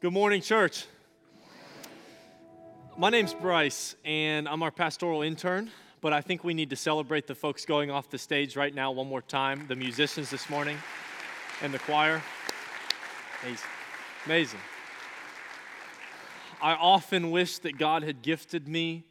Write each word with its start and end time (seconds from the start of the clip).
Good 0.00 0.12
morning, 0.12 0.42
church. 0.42 0.86
My 2.96 3.10
name's 3.10 3.34
Bryce, 3.34 3.96
and 4.04 4.48
I'm 4.48 4.62
our 4.62 4.70
pastoral 4.70 5.22
intern, 5.22 5.72
but 6.00 6.12
I 6.12 6.20
think 6.20 6.44
we 6.44 6.54
need 6.54 6.70
to 6.70 6.76
celebrate 6.76 7.26
the 7.26 7.34
folks 7.34 7.64
going 7.64 7.90
off 7.90 8.08
the 8.08 8.16
stage 8.16 8.54
right 8.54 8.72
now 8.72 8.92
one 8.92 9.08
more 9.08 9.22
time 9.22 9.66
the 9.66 9.74
musicians 9.74 10.30
this 10.30 10.48
morning 10.48 10.78
and 11.62 11.74
the 11.74 11.80
choir. 11.80 12.22
Amazing. 13.42 13.66
Amazing. 14.24 14.60
I 16.62 16.74
often 16.74 17.32
wish 17.32 17.58
that 17.58 17.76
God 17.76 18.04
had 18.04 18.22
gifted 18.22 18.68
me 18.68 19.04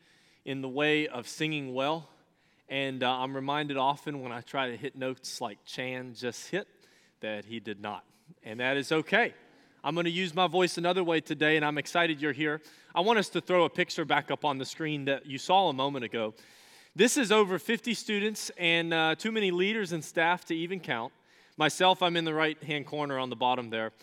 in 0.46 0.62
the 0.62 0.70
way 0.70 1.10
of 1.10 1.28
singing 1.28 1.74
well, 1.74 2.08
and 2.70 3.04
uh, 3.04 3.12
I'm 3.12 3.36
reminded 3.36 3.76
often 3.76 4.22
when 4.22 4.32
I 4.32 4.40
try 4.40 4.70
to 4.70 4.78
hit 4.78 4.96
notes 4.96 5.42
like 5.42 5.58
Chan 5.66 6.14
just 6.18 6.48
hit 6.48 6.66
that 7.20 7.44
he 7.44 7.60
did 7.60 7.82
not, 7.82 8.06
and 8.42 8.62
that 8.62 8.78
is 8.78 8.94
okay. 8.94 9.34
I'm 9.88 9.94
going 9.94 10.04
to 10.04 10.12
use 10.12 10.36
my 10.36 10.48
voice 10.48 10.78
another 10.78 11.02
way 11.02 11.22
today, 11.22 11.56
and 11.56 11.64
I'm 11.64 11.78
excited 11.78 12.22
you're 12.22 12.34
here. 12.34 12.60
I 12.94 13.00
want 13.00 13.20
us 13.20 13.30
to 13.30 13.40
throw 13.40 13.64
a 13.64 13.70
picture 13.70 14.04
back 14.04 14.30
up 14.30 14.44
on 14.44 14.58
the 14.58 14.66
screen 14.66 15.06
that 15.06 15.26
you 15.26 15.38
saw 15.38 15.70
a 15.70 15.74
moment 15.74 16.04
ago. 16.04 16.34
This 16.94 17.16
is 17.16 17.32
over 17.32 17.58
50 17.58 17.94
students 17.94 18.52
and 18.58 18.94
uh, 18.94 19.16
too 19.16 19.32
many 19.32 19.50
leaders 19.50 19.94
and 19.94 20.04
staff 20.04 20.44
to 20.48 20.54
even 20.54 20.82
count. 20.82 21.14
Myself, 21.56 22.04
I'm 22.04 22.18
in 22.18 22.26
the 22.26 22.34
right 22.34 22.62
hand 22.66 22.86
corner 22.86 23.18
on 23.18 23.30
the 23.30 23.38
bottom 23.38 23.70
there. 23.70 23.94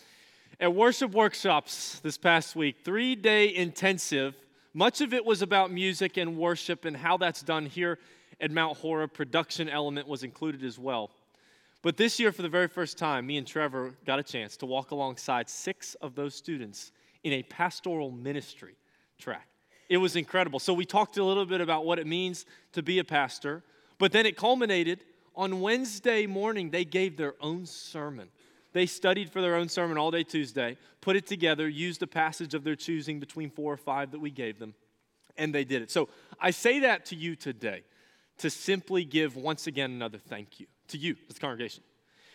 At 0.59 0.73
worship 0.73 1.11
workshops 1.11 1.99
this 1.99 2.17
past 2.17 2.55
week, 2.55 2.77
three 2.83 3.13
day 3.13 3.53
intensive, 3.53 4.33
much 4.73 5.01
of 5.01 5.13
it 5.13 5.23
was 5.23 5.43
about 5.43 5.71
music 5.71 6.17
and 6.17 6.35
worship 6.35 6.85
and 6.85 6.97
how 6.97 7.17
that's 7.17 7.43
done 7.43 7.67
here 7.67 7.99
at 8.41 8.49
Mount 8.49 8.75
Horeb. 8.77 9.13
Production 9.13 9.69
element 9.69 10.07
was 10.07 10.23
included 10.23 10.63
as 10.63 10.79
well. 10.79 11.11
But 11.85 11.97
this 11.97 12.19
year, 12.19 12.31
for 12.31 12.41
the 12.41 12.49
very 12.49 12.67
first 12.67 12.97
time, 12.97 13.27
me 13.27 13.37
and 13.37 13.45
Trevor 13.45 13.93
got 14.07 14.17
a 14.17 14.23
chance 14.23 14.57
to 14.57 14.65
walk 14.65 14.89
alongside 14.89 15.47
six 15.47 15.93
of 16.01 16.15
those 16.15 16.33
students 16.33 16.91
in 17.23 17.31
a 17.31 17.43
pastoral 17.43 18.09
ministry 18.09 18.73
track. 19.19 19.47
It 19.87 19.97
was 19.97 20.15
incredible. 20.15 20.57
So, 20.57 20.73
we 20.73 20.83
talked 20.83 21.17
a 21.17 21.23
little 21.23 21.45
bit 21.45 21.61
about 21.61 21.85
what 21.85 21.99
it 21.99 22.07
means 22.07 22.47
to 22.71 22.81
be 22.81 22.97
a 22.97 23.03
pastor, 23.03 23.61
but 23.99 24.11
then 24.11 24.25
it 24.25 24.35
culminated 24.35 25.01
on 25.35 25.61
Wednesday 25.61 26.25
morning. 26.25 26.71
They 26.71 26.85
gave 26.85 27.17
their 27.17 27.35
own 27.39 27.67
sermon. 27.67 28.29
They 28.73 28.87
studied 28.87 29.29
for 29.29 29.43
their 29.43 29.53
own 29.53 29.69
sermon 29.69 29.99
all 29.99 30.09
day 30.09 30.23
Tuesday, 30.23 30.79
put 31.01 31.15
it 31.15 31.27
together, 31.27 31.69
used 31.69 32.01
a 32.01 32.07
passage 32.07 32.55
of 32.55 32.63
their 32.63 32.75
choosing 32.75 33.19
between 33.19 33.51
four 33.51 33.71
or 33.71 33.77
five 33.77 34.09
that 34.09 34.19
we 34.19 34.31
gave 34.31 34.57
them, 34.57 34.73
and 35.37 35.53
they 35.53 35.63
did 35.63 35.83
it. 35.83 35.91
So, 35.91 36.09
I 36.39 36.49
say 36.49 36.79
that 36.79 37.05
to 37.05 37.15
you 37.15 37.35
today 37.35 37.83
to 38.39 38.49
simply 38.49 39.05
give 39.05 39.35
once 39.35 39.67
again 39.67 39.91
another 39.91 40.17
thank 40.17 40.59
you 40.59 40.65
to 40.89 40.97
you 40.97 41.15
as 41.29 41.35
the 41.35 41.39
congregation. 41.39 41.83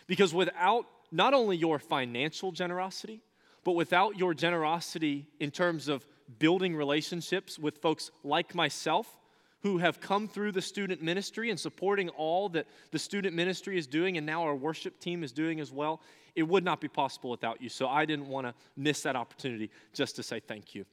Because 0.07 0.33
without 0.33 0.85
not 1.11 1.33
only 1.33 1.57
your 1.57 1.79
financial 1.79 2.51
generosity, 2.51 3.21
but 3.63 3.73
without 3.73 4.17
your 4.17 4.33
generosity 4.33 5.27
in 5.39 5.51
terms 5.51 5.87
of 5.87 6.05
building 6.39 6.75
relationships 6.75 7.59
with 7.59 7.77
folks 7.77 8.11
like 8.23 8.55
myself 8.55 9.19
who 9.61 9.77
have 9.77 10.01
come 10.01 10.27
through 10.27 10.51
the 10.51 10.61
student 10.61 11.01
ministry 11.01 11.49
and 11.49 11.59
supporting 11.59 12.09
all 12.09 12.49
that 12.49 12.65
the 12.91 12.97
student 12.97 13.35
ministry 13.35 13.77
is 13.77 13.85
doing 13.85 14.17
and 14.17 14.25
now 14.25 14.41
our 14.41 14.55
worship 14.55 14.99
team 14.99 15.23
is 15.23 15.31
doing 15.31 15.59
as 15.59 15.71
well, 15.71 16.01
it 16.35 16.43
would 16.43 16.63
not 16.63 16.81
be 16.81 16.87
possible 16.87 17.29
without 17.29 17.61
you. 17.61 17.69
So 17.69 17.87
I 17.87 18.05
didn't 18.05 18.27
want 18.27 18.47
to 18.47 18.53
miss 18.75 19.03
that 19.03 19.15
opportunity 19.15 19.69
just 19.93 20.15
to 20.15 20.23
say 20.23 20.39
thank 20.39 20.73
you. 20.73 20.85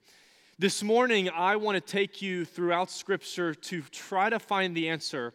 This 0.58 0.82
morning, 0.82 1.30
I 1.30 1.54
want 1.56 1.76
to 1.76 1.80
take 1.80 2.20
you 2.20 2.44
throughout 2.44 2.90
Scripture 2.90 3.54
to 3.54 3.80
try 3.92 4.28
to 4.28 4.40
find 4.40 4.76
the 4.76 4.88
answer 4.88 5.32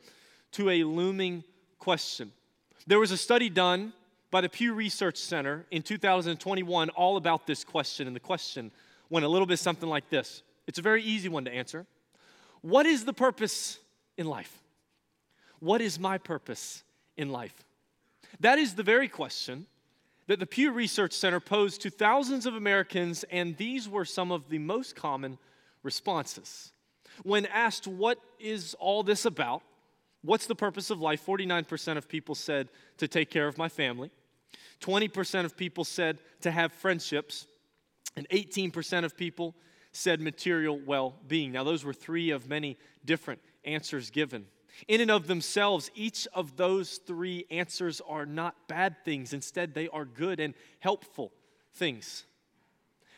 to 0.52 0.70
a 0.70 0.84
looming 0.84 1.46
question. 1.84 2.32
There 2.88 2.98
was 2.98 3.12
a 3.12 3.18
study 3.18 3.50
done 3.50 3.92
by 4.32 4.40
the 4.40 4.48
Pew 4.48 4.74
Research 4.74 5.18
Center 5.18 5.66
in 5.70 5.82
2021 5.82 6.90
all 6.92 7.18
about 7.18 7.46
this 7.46 7.66
question, 7.66 8.08
and 8.08 8.16
the 8.16 8.22
question 8.22 8.72
went 9.10 9.26
a 9.26 9.28
little 9.28 9.46
bit 9.46 9.60
something 9.60 9.90
like 9.90 10.10
this. 10.10 10.44
It's 10.66 10.80
a 10.80 10.82
very 10.82 11.04
easy 11.04 11.28
one 11.28 11.44
to 11.44 11.52
answer. 11.52 11.86
What 12.62 12.86
is 12.86 13.04
the 13.04 13.12
purpose 13.12 13.80
in 14.18 14.28
life? 14.28 14.62
What 15.60 15.82
is 15.82 16.00
my 16.00 16.18
purpose 16.18 16.84
in 17.18 17.28
life? 17.28 17.66
That 18.40 18.60
is 18.60 18.76
the 18.76 18.84
very 18.84 19.10
question 19.10 19.66
that 20.28 20.40
the 20.40 20.46
Pew 20.46 20.72
Research 20.72 21.12
Center 21.12 21.42
posed 21.42 21.82
to 21.82 21.90
thousands 21.90 22.46
of 22.46 22.56
Americans, 22.56 23.26
and 23.30 23.58
these 23.58 23.90
were 23.90 24.06
some 24.06 24.32
of 24.32 24.48
the 24.48 24.58
most 24.58 24.96
common 24.96 25.38
responses. 25.84 26.72
When 27.24 27.46
asked, 27.48 27.88
What 27.88 28.20
is 28.40 28.74
all 28.80 29.04
this 29.04 29.26
about? 29.26 29.64
What's 30.24 30.48
the 30.48 30.56
purpose 30.56 30.90
of 30.90 31.02
life? 31.02 31.26
49% 31.26 31.98
of 31.98 32.08
people 32.08 32.34
said 32.34 32.70
to 32.98 33.08
take 33.08 33.30
care 33.30 33.48
of 33.48 33.58
my 33.58 33.70
family. 33.70 34.10
20% 34.82 35.46
of 35.46 35.58
people 35.58 35.84
said 35.84 36.20
to 36.42 36.52
have 36.52 36.72
friendships. 36.72 37.46
And 38.16 38.28
18% 38.30 39.04
of 39.04 39.18
people 39.18 39.56
said 39.92 40.22
material 40.22 40.80
well 40.86 41.16
being. 41.28 41.52
Now, 41.52 41.64
those 41.64 41.84
were 41.84 41.94
three 41.94 42.32
of 42.32 42.48
many 42.48 42.78
different 43.06 43.42
answers 43.66 44.10
given. 44.10 44.46
In 44.88 45.02
and 45.02 45.12
of 45.12 45.28
themselves, 45.28 45.92
each 45.94 46.28
of 46.34 46.58
those 46.58 46.98
three 46.98 47.46
answers 47.52 48.02
are 48.08 48.26
not 48.26 48.68
bad 48.68 48.96
things. 49.06 49.34
Instead, 49.34 49.74
they 49.74 49.88
are 49.90 50.06
good 50.06 50.40
and 50.40 50.54
helpful 50.80 51.32
things. 51.76 52.24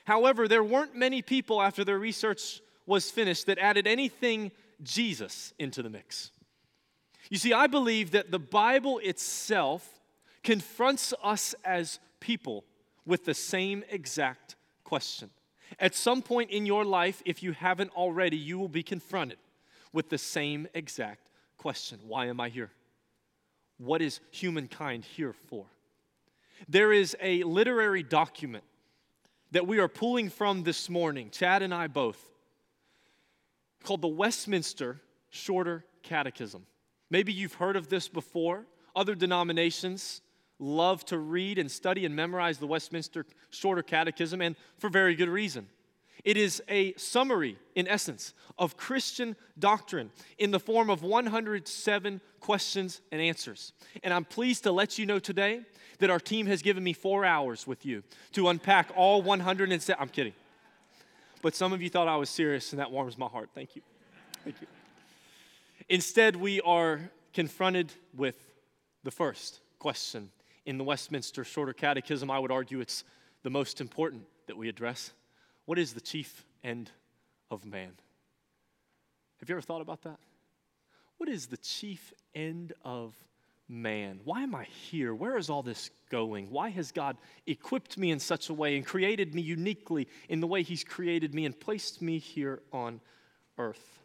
However, 0.05 0.47
there 0.47 0.63
weren't 0.63 0.95
many 0.95 1.21
people 1.21 1.61
after 1.61 1.83
their 1.83 1.97
research 1.97 2.61
was 2.85 3.09
finished 3.09 3.47
that 3.47 3.57
added 3.57 3.87
anything 3.87 4.51
Jesus 4.83 5.53
into 5.57 5.81
the 5.81 5.89
mix. 5.89 6.31
You 7.29 7.37
see, 7.37 7.53
I 7.53 7.67
believe 7.67 8.11
that 8.11 8.31
the 8.31 8.39
Bible 8.39 8.99
itself 8.99 9.99
confronts 10.43 11.13
us 11.23 11.55
as 11.63 11.99
people 12.19 12.63
with 13.05 13.25
the 13.25 13.33
same 13.33 13.83
exact 13.89 14.55
question. 14.83 15.29
At 15.79 15.95
some 15.95 16.21
point 16.21 16.51
in 16.51 16.65
your 16.65 16.85
life, 16.85 17.21
if 17.25 17.41
you 17.41 17.51
haven't 17.51 17.91
already, 17.95 18.37
you 18.37 18.57
will 18.59 18.69
be 18.69 18.83
confronted 18.83 19.37
with 19.91 20.09
the 20.09 20.17
same 20.17 20.67
exact 20.73 21.29
question 21.57 21.99
Why 22.07 22.27
am 22.27 22.39
I 22.39 22.49
here? 22.49 22.71
What 23.77 24.01
is 24.01 24.19
humankind 24.31 25.03
here 25.03 25.33
for? 25.33 25.65
There 26.69 26.93
is 26.93 27.17
a 27.21 27.43
literary 27.43 28.03
document 28.03 28.63
that 29.51 29.67
we 29.67 29.79
are 29.79 29.87
pulling 29.87 30.29
from 30.29 30.63
this 30.63 30.89
morning, 30.89 31.29
Chad 31.31 31.61
and 31.61 31.73
I 31.73 31.87
both, 31.87 32.19
called 33.83 34.01
the 34.01 34.07
Westminster 34.07 35.01
Shorter 35.29 35.83
Catechism. 36.03 36.65
Maybe 37.09 37.33
you've 37.33 37.53
heard 37.53 37.75
of 37.75 37.89
this 37.89 38.07
before. 38.07 38.65
Other 38.95 39.15
denominations 39.15 40.21
love 40.59 41.05
to 41.05 41.17
read 41.17 41.57
and 41.57 41.69
study 41.69 42.05
and 42.05 42.15
memorize 42.15 42.57
the 42.57 42.67
Westminster 42.67 43.25
Shorter 43.49 43.83
Catechism, 43.83 44.41
and 44.41 44.55
for 44.77 44.89
very 44.89 45.15
good 45.15 45.29
reason. 45.29 45.67
It 46.23 46.37
is 46.37 46.63
a 46.69 46.93
summary, 46.95 47.57
in 47.75 47.87
essence, 47.87 48.33
of 48.57 48.77
Christian 48.77 49.35
doctrine 49.59 50.11
in 50.39 50.51
the 50.51 50.59
form 50.59 50.89
of 50.89 51.03
107 51.03 52.21
questions 52.39 53.01
and 53.11 53.21
answers. 53.21 53.73
And 54.03 54.13
I'm 54.13 54.25
pleased 54.25 54.63
to 54.63 54.71
let 54.71 54.97
you 54.97 55.05
know 55.05 55.19
today 55.19 55.61
that 55.99 56.09
our 56.09 56.19
team 56.19 56.47
has 56.47 56.61
given 56.61 56.83
me 56.83 56.93
four 56.93 57.25
hours 57.25 57.67
with 57.67 57.85
you 57.85 58.01
to 58.31 58.49
unpack 58.49 58.91
all 58.95 59.21
107. 59.21 60.01
I'm 60.01 60.09
kidding. 60.09 60.33
But 61.41 61.53
some 61.53 61.73
of 61.73 61.81
you 61.81 61.89
thought 61.89 62.07
I 62.07 62.15
was 62.15 62.29
serious, 62.29 62.71
and 62.71 62.79
that 62.79 62.89
warms 62.89 63.17
my 63.17 63.27
heart. 63.27 63.49
Thank 63.53 63.75
you. 63.75 63.83
Thank 64.43 64.61
you. 64.61 64.67
Instead, 65.87 66.35
we 66.35 66.61
are 66.61 66.99
confronted 67.33 67.93
with 68.15 68.35
the 69.03 69.11
first 69.11 69.59
question 69.77 70.31
in 70.65 70.79
the 70.79 70.83
Westminster 70.83 71.43
Shorter 71.43 71.73
Catechism. 71.73 72.31
I 72.31 72.39
would 72.39 72.51
argue 72.51 72.79
it's 72.79 73.03
the 73.43 73.51
most 73.51 73.81
important 73.81 74.23
that 74.47 74.57
we 74.57 74.67
address. 74.67 75.11
What 75.65 75.77
is 75.77 75.93
the 75.93 76.01
chief 76.01 76.43
end 76.63 76.89
of 77.51 77.65
man? 77.65 77.91
Have 79.39 79.49
you 79.49 79.53
ever 79.53 79.61
thought 79.61 79.81
about 79.81 80.01
that? 80.03 80.17
What 81.17 81.29
is 81.29 81.45
the 81.47 81.57
chief 81.57 82.11
end 82.33 82.73
of 82.83 83.13
man? 83.69 84.21
Why 84.23 84.41
am 84.41 84.55
I 84.55 84.63
here? 84.63 85.13
Where 85.13 85.37
is 85.37 85.51
all 85.51 85.61
this 85.61 85.91
going? 86.09 86.49
Why 86.49 86.69
has 86.69 86.91
God 86.91 87.15
equipped 87.45 87.95
me 87.95 88.09
in 88.09 88.19
such 88.19 88.49
a 88.49 88.55
way 88.55 88.75
and 88.75 88.83
created 88.83 89.35
me 89.35 89.43
uniquely 89.43 90.07
in 90.29 90.39
the 90.39 90.47
way 90.47 90.63
He's 90.63 90.83
created 90.83 91.35
me 91.35 91.45
and 91.45 91.59
placed 91.59 92.01
me 92.01 92.17
here 92.17 92.63
on 92.73 93.01
earth? 93.59 93.99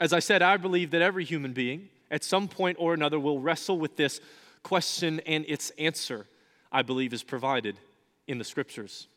As 0.00 0.12
I 0.12 0.18
said, 0.18 0.42
I 0.42 0.56
believe 0.56 0.90
that 0.90 1.02
every 1.02 1.24
human 1.24 1.52
being 1.52 1.88
at 2.10 2.24
some 2.24 2.48
point 2.48 2.76
or 2.80 2.94
another 2.94 3.18
will 3.18 3.40
wrestle 3.40 3.78
with 3.78 3.96
this 3.96 4.20
question, 4.62 5.20
and 5.20 5.44
its 5.46 5.70
answer, 5.78 6.26
I 6.72 6.82
believe, 6.82 7.12
is 7.12 7.22
provided 7.22 7.78
in 8.26 8.38
the 8.38 8.44
scriptures. 8.44 9.08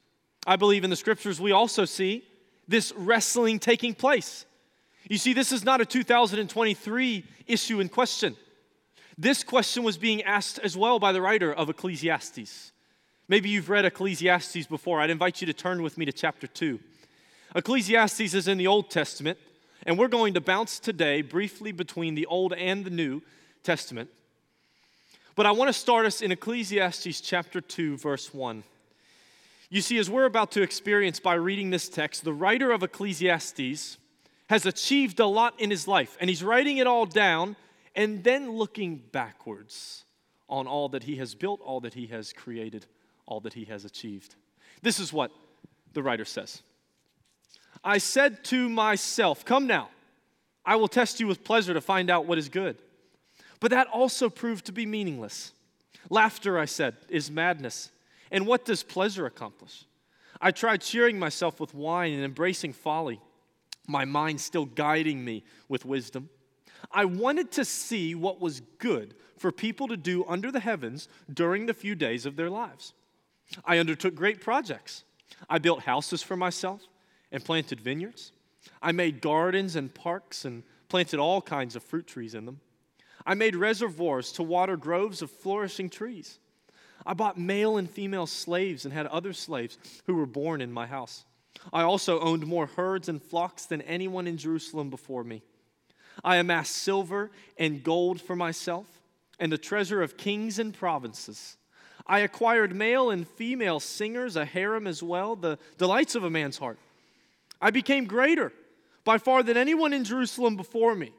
I 0.46 0.56
believe 0.56 0.84
in 0.84 0.90
the 0.90 0.96
scriptures 0.96 1.40
we 1.40 1.52
also 1.52 1.86
see 1.86 2.24
this 2.68 2.94
wrestling 2.96 3.60
taking 3.60 3.94
place. 3.94 4.46
You 5.10 5.18
see, 5.18 5.34
this 5.34 5.52
is 5.52 5.64
not 5.64 5.80
a 5.80 5.86
2023 5.86 7.24
issue 7.48 7.80
in 7.80 7.90
question. 7.90 8.36
This 9.18 9.44
question 9.44 9.84
was 9.84 9.98
being 9.98 10.22
asked 10.24 10.60
as 10.60 10.78
well 10.78 11.00
by 11.00 11.12
the 11.12 11.22
writer 11.22 11.54
of 11.54 11.70
Ecclesiastes. 11.70 12.72
Maybe 13.28 13.50
you've 13.50 13.70
read 13.70 13.86
Ecclesiastes 13.86 14.68
before. 14.68 15.02
I'd 15.02 15.10
invite 15.10 15.42
you 15.42 15.48
to 15.48 15.54
turn 15.54 15.82
with 15.82 15.98
me 15.98 16.06
to 16.06 16.12
chapter 16.12 16.46
2. 16.46 16.80
Ecclesiastes 17.56 18.34
is 18.34 18.48
in 18.48 18.58
the 18.58 18.68
Old 18.68 18.90
Testament, 18.90 19.40
and 19.88 19.98
we're 19.98 20.10
going 20.10 20.34
to 20.34 20.42
bounce 20.42 20.80
today 20.80 21.22
briefly 21.22 21.72
between 21.72 22.14
the 22.14 22.26
Old 22.26 22.52
and 22.52 22.84
the 22.84 22.90
New 22.90 23.22
Testament. 23.64 24.10
But 25.34 25.46
I 25.46 25.52
want 25.52 25.70
to 25.70 25.74
start 25.74 26.06
us 26.06 26.22
in 26.22 26.32
Ecclesiastes 26.32 27.22
chapter 27.22 27.62
2, 27.62 27.98
verse 27.98 28.34
1. 28.34 28.64
You 29.70 29.82
see, 29.82 29.98
as 29.98 30.10
we're 30.10 30.26
about 30.26 30.52
to 30.52 30.62
experience 30.62 31.22
by 31.22 31.36
reading 31.36 31.70
this 31.70 31.88
text, 31.88 32.26
the 32.26 32.34
writer 32.34 32.72
of 32.72 32.84
Ecclesiastes 32.84 33.98
has 34.50 34.66
achieved 34.66 35.22
a 35.22 35.26
lot 35.26 35.54
in 35.58 35.72
his 35.72 35.88
life, 35.88 36.18
and 36.20 36.30
he's 36.30 36.44
writing 36.44 36.78
it 36.78 36.88
all 36.88 37.06
down 37.06 37.56
and 37.96 38.24
then 38.26 38.52
looking 38.52 39.02
backwards 39.12 40.04
on 40.50 40.68
all 40.68 40.90
that 40.90 41.04
he 41.04 41.16
has 41.16 41.34
built, 41.34 41.62
all 41.62 41.80
that 41.80 41.94
he 41.94 42.08
has 42.08 42.34
created, 42.34 42.86
all 43.26 43.40
that 43.40 43.54
he 43.54 43.66
has 43.66 43.86
achieved. 43.86 44.36
This 44.82 45.00
is 45.00 45.14
what 45.14 45.32
the 45.94 46.04
writer 46.04 46.26
says 46.26 46.62
I 47.84 47.98
said 47.98 48.44
to 48.46 48.70
myself, 48.70 49.46
Come 49.46 49.68
now, 49.68 49.90
I 50.66 50.76
will 50.76 50.88
test 50.88 51.20
you 51.20 51.28
with 51.28 51.44
pleasure 51.44 51.74
to 51.74 51.82
find 51.82 52.10
out 52.10 52.26
what 52.26 52.38
is 52.38 52.50
good. 52.50 52.78
But 53.60 53.72
that 53.72 53.88
also 53.88 54.30
proved 54.30 54.66
to 54.66 54.72
be 54.72 54.86
meaningless. 54.86 55.54
Laughter, 56.10 56.60
I 56.60 56.66
said, 56.66 56.96
is 57.10 57.32
madness. 57.32 57.92
And 58.32 58.46
what 58.46 58.66
does 58.66 58.84
pleasure 58.84 59.26
accomplish? 59.26 59.86
I 60.40 60.52
tried 60.52 60.82
cheering 60.82 61.18
myself 61.18 61.60
with 61.60 61.74
wine 61.74 62.14
and 62.14 62.24
embracing 62.24 62.74
folly, 62.74 63.20
my 63.88 64.06
mind 64.06 64.40
still 64.42 64.66
guiding 64.66 65.24
me 65.24 65.44
with 65.68 65.86
wisdom. 65.86 66.30
I 66.92 67.06
wanted 67.06 67.52
to 67.54 67.66
see 67.66 68.14
what 68.14 68.40
was 68.40 68.62
good 68.78 69.16
for 69.38 69.52
people 69.52 69.88
to 69.88 69.98
do 69.98 70.26
under 70.26 70.52
the 70.52 70.60
heavens 70.60 71.08
during 71.34 71.66
the 71.66 71.74
few 71.74 71.96
days 71.96 72.26
of 72.26 72.36
their 72.36 72.50
lives. 72.50 72.94
I 73.66 73.80
undertook 73.80 74.14
great 74.14 74.42
projects. 74.42 75.04
I 75.50 75.58
built 75.58 75.84
houses 75.84 76.22
for 76.22 76.38
myself 76.38 76.88
and 77.32 77.44
planted 77.44 77.80
vineyards. 77.80 78.32
I 78.82 78.92
made 78.92 79.22
gardens 79.22 79.76
and 79.76 79.94
parks 79.94 80.46
and 80.46 80.64
planted 80.90 81.20
all 81.20 81.42
kinds 81.42 81.76
of 81.76 81.84
fruit 81.84 82.08
trees 82.08 82.34
in 82.34 82.46
them. 82.46 82.60
I 83.26 83.34
made 83.34 83.56
reservoirs 83.56 84.32
to 84.34 84.44
water 84.44 84.78
groves 84.78 85.22
of 85.22 85.30
flourishing 85.30 85.90
trees. 85.90 86.40
I 87.06 87.14
bought 87.14 87.38
male 87.38 87.78
and 87.78 87.90
female 87.90 88.28
slaves 88.28 88.86
and 88.86 88.94
had 88.94 89.08
other 89.08 89.34
slaves 89.34 89.78
who 90.06 90.16
were 90.16 90.26
born 90.26 90.62
in 90.62 90.72
my 90.72 90.88
house. 90.88 91.26
I 91.74 91.84
also 91.84 92.20
owned 92.20 92.46
more 92.46 92.68
herds 92.68 93.10
and 93.10 93.22
flocks 93.22 93.66
than 93.66 93.82
anyone 93.82 94.28
in 94.28 94.38
Jerusalem 94.38 94.90
before 94.90 95.24
me. 95.24 95.42
I 96.24 96.38
amassed 96.38 96.76
silver 96.76 97.32
and 97.58 97.84
gold 97.84 98.22
for 98.22 98.36
myself 98.36 98.86
and 99.40 99.52
the 99.52 99.58
treasure 99.58 100.02
of 100.02 100.18
kings 100.18 100.60
and 100.60 100.74
provinces. 100.74 101.58
I 102.06 102.20
acquired 102.20 102.74
male 102.74 103.10
and 103.10 103.28
female 103.28 103.80
singers, 103.80 104.36
a 104.36 104.46
harem 104.46 104.88
as 104.88 105.04
well, 105.04 105.36
the 105.36 105.60
delights 105.78 106.16
of 106.16 106.24
a 106.24 106.30
man's 106.30 106.58
heart. 106.58 106.80
I 107.62 107.72
became 107.72 108.06
greater 108.06 108.52
by 109.04 109.18
far 109.18 109.44
than 109.44 109.58
anyone 109.58 109.94
in 109.94 110.04
Jerusalem 110.04 110.56
before 110.56 110.96
me. 110.96 111.14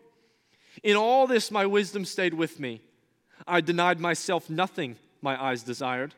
In 0.82 0.96
all 0.96 1.26
this, 1.26 1.50
my 1.50 1.66
wisdom 1.66 2.04
stayed 2.04 2.34
with 2.34 2.60
me. 2.60 2.80
I 3.46 3.60
denied 3.60 4.00
myself 4.00 4.48
nothing 4.48 4.96
my 5.22 5.42
eyes 5.42 5.62
desired. 5.62 6.14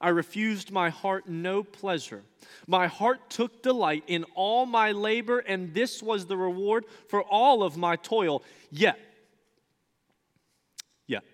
I 0.00 0.10
refused 0.10 0.70
my 0.70 0.90
heart 0.90 1.28
no 1.28 1.62
pleasure. 1.62 2.22
My 2.66 2.88
heart 2.88 3.30
took 3.30 3.62
delight 3.62 4.04
in 4.06 4.24
all 4.34 4.66
my 4.66 4.92
labor, 4.92 5.38
and 5.38 5.72
this 5.72 6.02
was 6.02 6.26
the 6.26 6.36
reward 6.36 6.84
for 7.08 7.22
all 7.22 7.62
of 7.62 7.76
my 7.76 7.96
toil. 7.96 8.42
Yet, 8.70 8.98
yet, 11.06 11.24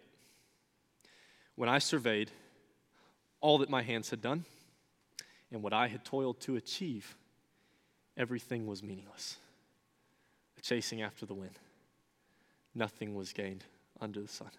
when 1.56 1.68
I 1.68 1.78
surveyed 1.78 2.30
all 3.40 3.58
that 3.58 3.70
my 3.70 3.82
hands 3.82 4.10
had 4.10 4.20
done 4.20 4.44
and 5.50 5.62
what 5.62 5.72
I 5.72 5.88
had 5.88 6.04
toiled 6.04 6.40
to 6.42 6.56
achieve, 6.56 7.16
everything 8.16 8.66
was 8.66 8.82
meaningless, 8.82 9.36
chasing 10.62 11.02
after 11.02 11.26
the 11.26 11.34
wind. 11.34 11.58
Nothing 12.74 13.14
was 13.14 13.32
gained 13.32 13.64
under 14.00 14.20
the 14.20 14.28
sun. 14.28 14.50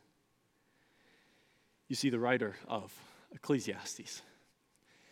You 1.88 1.96
see, 1.96 2.10
the 2.10 2.20
writer 2.20 2.56
of 2.68 2.94
Ecclesiastes 3.34 4.22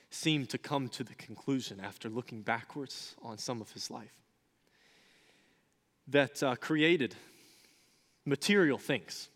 seemed 0.10 0.50
to 0.50 0.58
come 0.58 0.90
to 0.90 1.04
the 1.04 1.14
conclusion 1.16 1.80
after 1.80 2.10
looking 2.10 2.42
backwards 2.42 3.16
on 3.22 3.38
some 3.38 3.62
of 3.62 3.72
his 3.72 3.92
life 3.92 4.14
that 6.08 6.42
uh, 6.42 6.56
created 6.56 7.16
material 8.26 8.78
things 8.78 9.30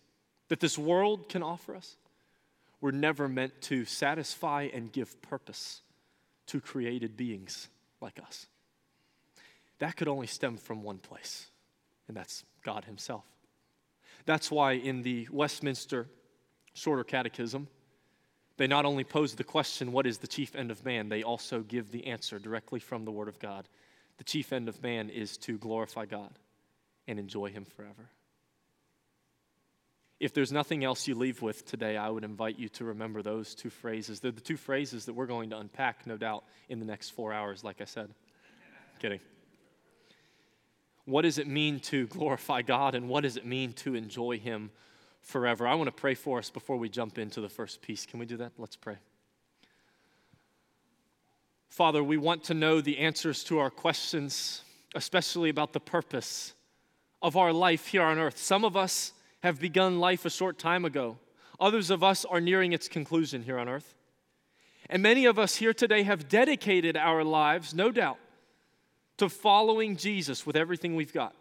that 0.50 0.60
this 0.60 0.78
world 0.78 1.30
can 1.30 1.44
offer 1.44 1.76
us 1.76 1.96
were 2.82 2.92
never 2.92 3.28
meant 3.28 3.62
to 3.62 3.86
satisfy 3.86 4.70
and 4.74 4.92
give 4.92 5.22
purpose 5.22 5.82
to 6.48 6.60
created 6.60 7.16
beings 7.16 7.70
like 8.02 8.20
us. 8.20 8.48
That 9.84 9.98
could 9.98 10.08
only 10.08 10.28
stem 10.28 10.56
from 10.56 10.82
one 10.82 11.00
place, 11.00 11.48
and 12.08 12.16
that's 12.16 12.46
God 12.64 12.86
Himself. 12.86 13.26
That's 14.26 14.50
why 14.50 14.74
in 14.76 15.02
the 15.02 15.28
Westminster 15.30 16.08
Shorter 16.74 17.04
Catechism, 17.04 17.68
they 18.56 18.68
not 18.68 18.86
only 18.86 19.04
pose 19.04 19.36
the 19.36 19.44
question, 19.44 19.92
What 19.92 20.08
is 20.08 20.20
the 20.20 20.28
chief 20.28 20.56
end 20.56 20.72
of 20.72 20.86
man? 20.86 21.10
they 21.10 21.22
also 21.22 21.60
give 21.60 21.92
the 21.92 22.08
answer 22.08 22.40
directly 22.40 22.80
from 22.80 23.04
the 23.04 23.12
Word 23.12 23.28
of 23.28 23.40
God. 23.40 23.68
The 24.20 24.24
chief 24.24 24.54
end 24.54 24.70
of 24.70 24.82
man 24.82 25.10
is 25.10 25.36
to 25.40 25.58
glorify 25.58 26.06
God 26.06 26.32
and 27.06 27.20
enjoy 27.20 27.48
Him 27.48 27.66
forever. 27.66 28.10
If 30.18 30.34
there's 30.34 30.54
nothing 30.54 30.86
else 30.86 31.10
you 31.10 31.16
leave 31.16 31.42
with 31.42 31.66
today, 31.66 31.98
I 31.98 32.08
would 32.08 32.24
invite 32.24 32.58
you 32.58 32.70
to 32.70 32.86
remember 32.86 33.22
those 33.22 33.54
two 33.54 33.70
phrases. 33.70 34.22
They're 34.22 34.32
the 34.32 34.40
two 34.40 34.56
phrases 34.56 35.08
that 35.08 35.14
we're 35.14 35.26
going 35.26 35.50
to 35.50 35.58
unpack, 35.58 36.08
no 36.08 36.16
doubt, 36.16 36.46
in 36.70 36.80
the 36.80 36.86
next 36.86 37.10
four 37.10 37.34
hours, 37.34 37.66
like 37.66 37.82
I 37.82 37.86
said. 37.86 38.14
Kidding. 39.02 39.20
What 41.06 41.24
does 41.24 41.38
it 41.38 41.48
mean 41.48 41.80
to 41.82 42.08
glorify 42.08 42.62
God, 42.62 42.96
and 42.96 43.10
what 43.10 43.22
does 43.22 43.38
it 43.38 43.46
mean 43.46 43.74
to 43.74 43.96
enjoy 43.96 44.40
Him 44.40 44.72
forever. 45.24 45.66
I 45.66 45.74
want 45.76 45.88
to 45.88 45.92
pray 45.92 46.14
for 46.14 46.38
us 46.38 46.50
before 46.50 46.78
we 46.78 46.90
jump 46.90 47.18
into 47.18 47.42
the 47.42 47.50
first 47.50 47.82
piece. 47.82 48.06
Can 48.06 48.20
we 48.20 48.26
do 48.26 48.38
that? 48.38 48.52
Let's 48.58 48.76
pray. 48.76 48.98
Father, 51.70 52.04
we 52.04 52.18
want 52.18 52.44
to 52.46 52.54
know 52.54 52.82
the 52.82 53.00
answers 53.00 53.44
to 53.46 53.58
our 53.58 53.72
questions, 53.72 54.62
especially 54.94 55.50
about 55.50 55.74
the 55.74 55.80
purpose 55.80 56.54
of 57.22 57.36
our 57.36 57.52
life 57.52 57.88
here 57.88 58.04
on 58.04 58.20
earth. 58.20 58.38
Some 58.38 58.64
of 58.64 58.78
us 58.78 59.14
have 59.42 59.60
begun 59.60 60.00
life 60.00 60.26
a 60.26 60.30
short 60.30 60.60
time 60.60 60.86
ago, 60.86 61.18
others 61.60 61.90
of 61.90 62.04
us 62.04 62.26
are 62.26 62.42
nearing 62.42 62.74
its 62.74 62.88
conclusion 62.88 63.44
here 63.44 63.58
on 63.58 63.68
earth. 63.68 63.96
And 64.90 65.02
many 65.02 65.26
of 65.26 65.40
us 65.40 65.56
here 65.56 65.74
today 65.74 66.04
have 66.04 66.28
dedicated 66.28 66.98
our 66.98 67.24
lives, 67.24 67.74
no 67.74 67.90
doubt, 67.90 68.20
to 69.24 69.30
following 69.30 69.96
Jesus 69.96 70.46
with 70.46 70.58
everything 70.58 70.96
we've 70.96 71.14
got. 71.14 71.34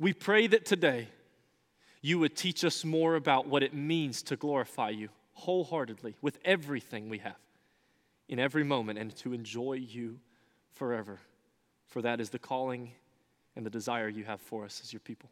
We 0.00 0.12
pray 0.12 0.48
that 0.48 0.64
today, 0.64 1.06
you 2.02 2.18
would 2.18 2.34
teach 2.34 2.64
us 2.64 2.84
more 2.84 3.14
about 3.14 3.46
what 3.46 3.62
it 3.62 3.74
means 3.74 4.22
to 4.24 4.36
glorify 4.36 4.90
you 4.90 5.10
wholeheartedly 5.34 6.16
with 6.20 6.38
everything 6.44 7.08
we 7.08 7.18
have 7.18 7.36
in 8.28 8.40
every 8.40 8.64
moment 8.64 8.98
and 8.98 9.14
to 9.16 9.32
enjoy 9.32 9.74
you 9.74 10.18
forever. 10.72 11.20
For 11.86 12.02
that 12.02 12.20
is 12.20 12.30
the 12.30 12.38
calling 12.40 12.90
and 13.54 13.64
the 13.64 13.70
desire 13.70 14.08
you 14.08 14.24
have 14.24 14.40
for 14.40 14.64
us 14.64 14.80
as 14.82 14.92
your 14.92 15.00
people. 15.00 15.30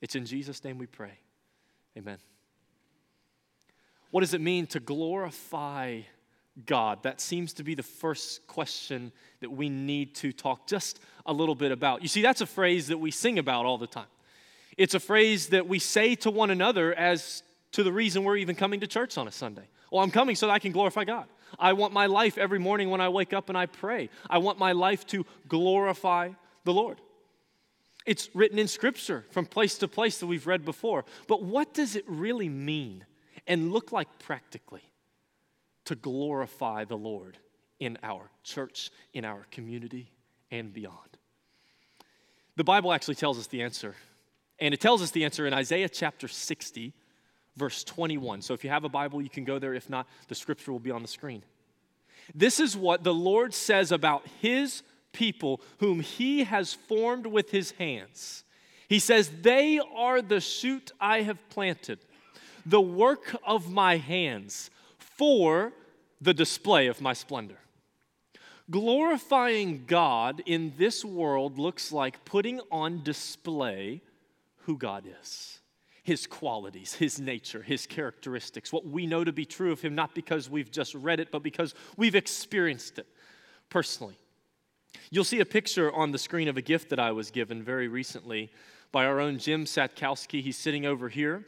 It's 0.00 0.14
in 0.14 0.24
Jesus' 0.24 0.62
name 0.62 0.78
we 0.78 0.86
pray. 0.86 1.18
Amen. 1.98 2.18
What 4.12 4.20
does 4.20 4.34
it 4.34 4.40
mean 4.40 4.66
to 4.68 4.78
glorify 4.78 6.02
God? 6.66 7.02
That 7.02 7.20
seems 7.20 7.52
to 7.54 7.64
be 7.64 7.74
the 7.74 7.82
first 7.82 8.46
question 8.46 9.12
that 9.40 9.50
we 9.50 9.68
need 9.68 10.14
to 10.16 10.32
talk 10.32 10.66
just 10.66 11.00
a 11.26 11.32
little 11.32 11.54
bit 11.54 11.72
about. 11.72 12.02
You 12.02 12.08
see, 12.08 12.22
that's 12.22 12.40
a 12.40 12.46
phrase 12.46 12.88
that 12.88 12.98
we 12.98 13.10
sing 13.10 13.38
about 13.38 13.66
all 13.66 13.78
the 13.78 13.86
time. 13.86 14.06
It's 14.76 14.94
a 14.94 15.00
phrase 15.00 15.48
that 15.48 15.66
we 15.66 15.78
say 15.78 16.14
to 16.16 16.30
one 16.30 16.50
another 16.50 16.94
as 16.94 17.42
to 17.72 17.82
the 17.82 17.92
reason 17.92 18.24
we're 18.24 18.36
even 18.36 18.56
coming 18.56 18.80
to 18.80 18.86
church 18.86 19.18
on 19.18 19.28
a 19.28 19.32
Sunday. 19.32 19.68
Well, 19.90 20.02
I'm 20.02 20.10
coming 20.10 20.36
so 20.36 20.46
that 20.46 20.52
I 20.52 20.58
can 20.58 20.72
glorify 20.72 21.04
God. 21.04 21.26
I 21.58 21.72
want 21.72 21.92
my 21.92 22.06
life 22.06 22.38
every 22.38 22.58
morning 22.58 22.90
when 22.90 23.00
I 23.00 23.08
wake 23.08 23.32
up 23.32 23.48
and 23.48 23.58
I 23.58 23.66
pray. 23.66 24.08
I 24.28 24.38
want 24.38 24.58
my 24.58 24.72
life 24.72 25.06
to 25.08 25.26
glorify 25.48 26.30
the 26.64 26.72
Lord. 26.72 27.00
It's 28.06 28.30
written 28.34 28.58
in 28.58 28.68
Scripture 28.68 29.24
from 29.30 29.46
place 29.46 29.76
to 29.78 29.88
place 29.88 30.18
that 30.18 30.26
we've 30.26 30.46
read 30.46 30.64
before. 30.64 31.04
But 31.28 31.42
what 31.42 31.74
does 31.74 31.96
it 31.96 32.04
really 32.06 32.48
mean 32.48 33.04
and 33.46 33.72
look 33.72 33.92
like 33.92 34.08
practically 34.18 34.82
to 35.90 35.96
glorify 35.96 36.84
the 36.84 36.96
Lord 36.96 37.36
in 37.80 37.98
our 38.04 38.30
church, 38.44 38.90
in 39.12 39.24
our 39.24 39.44
community, 39.50 40.12
and 40.50 40.72
beyond? 40.72 40.96
The 42.54 42.62
Bible 42.64 42.92
actually 42.92 43.16
tells 43.16 43.38
us 43.38 43.48
the 43.48 43.62
answer 43.62 43.96
and 44.60 44.72
it 44.72 44.80
tells 44.80 45.02
us 45.02 45.10
the 45.10 45.24
answer 45.24 45.46
in 45.46 45.54
Isaiah 45.54 45.88
chapter 45.88 46.28
60, 46.28 46.92
verse 47.56 47.82
21. 47.82 48.42
So 48.42 48.54
if 48.54 48.62
you 48.62 48.70
have 48.70 48.84
a 48.84 48.88
Bible, 48.88 49.20
you 49.22 49.30
can 49.30 49.44
go 49.44 49.58
there. 49.58 49.74
If 49.74 49.88
not, 49.88 50.06
the 50.28 50.34
scripture 50.34 50.70
will 50.70 50.78
be 50.78 50.90
on 50.90 51.02
the 51.02 51.08
screen. 51.08 51.42
This 52.34 52.60
is 52.60 52.76
what 52.76 53.02
the 53.02 53.14
Lord 53.14 53.54
says 53.54 53.90
about 53.90 54.24
his 54.40 54.82
people 55.12 55.60
whom 55.78 56.00
he 56.00 56.44
has 56.44 56.74
formed 56.74 57.26
with 57.26 57.50
his 57.50 57.72
hands. 57.72 58.44
He 58.88 58.98
says, 58.98 59.30
They 59.42 59.80
are 59.96 60.22
the 60.22 60.40
shoot 60.40 60.92
I 61.00 61.22
have 61.22 61.38
planted, 61.48 61.98
the 62.66 62.80
work 62.80 63.34
of 63.44 63.70
my 63.70 63.96
hands, 63.96 64.70
for 64.98 65.72
the 66.20 66.34
display 66.34 66.86
of 66.86 67.00
my 67.00 67.12
splendor. 67.12 67.58
Glorifying 68.70 69.84
God 69.86 70.42
in 70.46 70.74
this 70.76 71.04
world 71.04 71.58
looks 71.58 71.90
like 71.90 72.24
putting 72.24 72.60
on 72.70 73.02
display 73.02 74.02
who 74.64 74.76
God 74.76 75.04
is. 75.20 75.60
his 76.02 76.26
qualities, 76.26 76.94
his 76.94 77.20
nature, 77.20 77.62
his 77.62 77.86
characteristics, 77.86 78.72
what 78.72 78.86
we 78.86 79.06
know 79.06 79.22
to 79.22 79.32
be 79.32 79.44
true 79.44 79.72
of 79.72 79.80
him, 79.80 79.94
not 79.94 80.14
because 80.14 80.48
we've 80.48 80.70
just 80.70 80.94
read 80.94 81.20
it, 81.20 81.30
but 81.30 81.42
because 81.42 81.74
we've 81.96 82.14
experienced 82.14 82.98
it 82.98 83.06
personally. 83.68 84.16
You'll 85.10 85.24
see 85.24 85.40
a 85.40 85.44
picture 85.44 85.92
on 85.92 86.10
the 86.10 86.18
screen 86.18 86.48
of 86.48 86.56
a 86.56 86.62
gift 86.62 86.90
that 86.90 86.98
I 86.98 87.12
was 87.12 87.30
given 87.30 87.62
very 87.62 87.88
recently 87.88 88.50
by 88.92 89.04
our 89.04 89.20
own 89.20 89.38
Jim 89.38 89.64
Satkowski. 89.64 90.42
He's 90.42 90.56
sitting 90.56 90.84
over 90.84 91.08
here, 91.08 91.44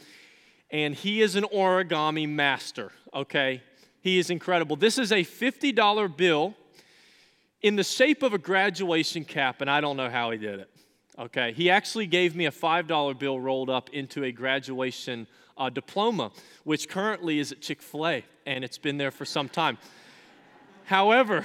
and 0.70 0.94
he 0.94 1.22
is 1.22 1.34
an 1.34 1.44
origami 1.44 2.28
master, 2.28 2.92
okay? 3.12 3.62
He 4.02 4.18
is 4.18 4.30
incredible. 4.30 4.74
This 4.76 4.98
is 4.98 5.12
a 5.12 5.24
$50 5.24 6.16
bill 6.16 6.54
in 7.62 7.76
the 7.76 7.84
shape 7.84 8.24
of 8.24 8.34
a 8.34 8.38
graduation 8.38 9.24
cap, 9.24 9.60
and 9.60 9.70
I 9.70 9.80
don't 9.80 9.96
know 9.96 10.10
how 10.10 10.32
he 10.32 10.38
did 10.38 10.58
it. 10.58 10.70
Okay, 11.18 11.52
he 11.52 11.70
actually 11.70 12.06
gave 12.06 12.34
me 12.34 12.46
a 12.46 12.50
$5 12.50 13.18
bill 13.18 13.38
rolled 13.38 13.70
up 13.70 13.90
into 13.90 14.24
a 14.24 14.32
graduation 14.32 15.28
uh, 15.56 15.70
diploma, 15.70 16.32
which 16.64 16.88
currently 16.88 17.38
is 17.38 17.52
at 17.52 17.60
Chick 17.60 17.80
fil 17.80 18.08
A, 18.08 18.24
and 18.44 18.64
it's 18.64 18.78
been 18.78 18.96
there 18.96 19.12
for 19.12 19.24
some 19.24 19.48
time. 19.48 19.78
However, 20.84 21.44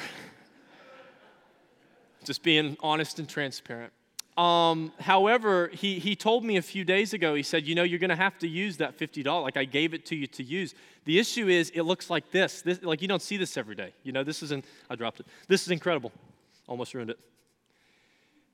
just 2.23 2.41
being 2.41 2.75
honest 2.79 3.19
and 3.19 3.29
transparent. 3.29 3.93
Um, 4.37 4.91
however, 4.99 5.69
he, 5.73 5.97
he 5.97 6.15
told 6.15 6.45
me 6.45 6.57
a 6.57 6.61
few 6.61 6.85
days 6.85 7.13
ago, 7.13 7.33
he 7.33 7.41
said, 7.41 7.65
You 7.65 7.73
know, 7.73 7.81
you're 7.81 7.99
going 7.99 8.11
to 8.11 8.15
have 8.15 8.37
to 8.39 8.47
use 8.47 8.77
that 8.77 8.97
$50. 8.97 9.41
Like, 9.41 9.57
I 9.57 9.65
gave 9.65 9.95
it 9.95 10.05
to 10.07 10.15
you 10.15 10.27
to 10.27 10.43
use. 10.43 10.75
The 11.05 11.17
issue 11.17 11.47
is, 11.47 11.71
it 11.71 11.81
looks 11.81 12.09
like 12.09 12.29
this. 12.31 12.61
this. 12.61 12.83
Like, 12.83 13.01
you 13.01 13.07
don't 13.07 13.21
see 13.21 13.37
this 13.37 13.57
every 13.57 13.73
day. 13.73 13.93
You 14.03 14.11
know, 14.11 14.23
this 14.23 14.43
isn't, 14.43 14.65
I 14.89 14.95
dropped 14.95 15.19
it. 15.19 15.25
This 15.47 15.63
is 15.63 15.71
incredible. 15.71 16.11
Almost 16.67 16.93
ruined 16.93 17.09
it. 17.09 17.19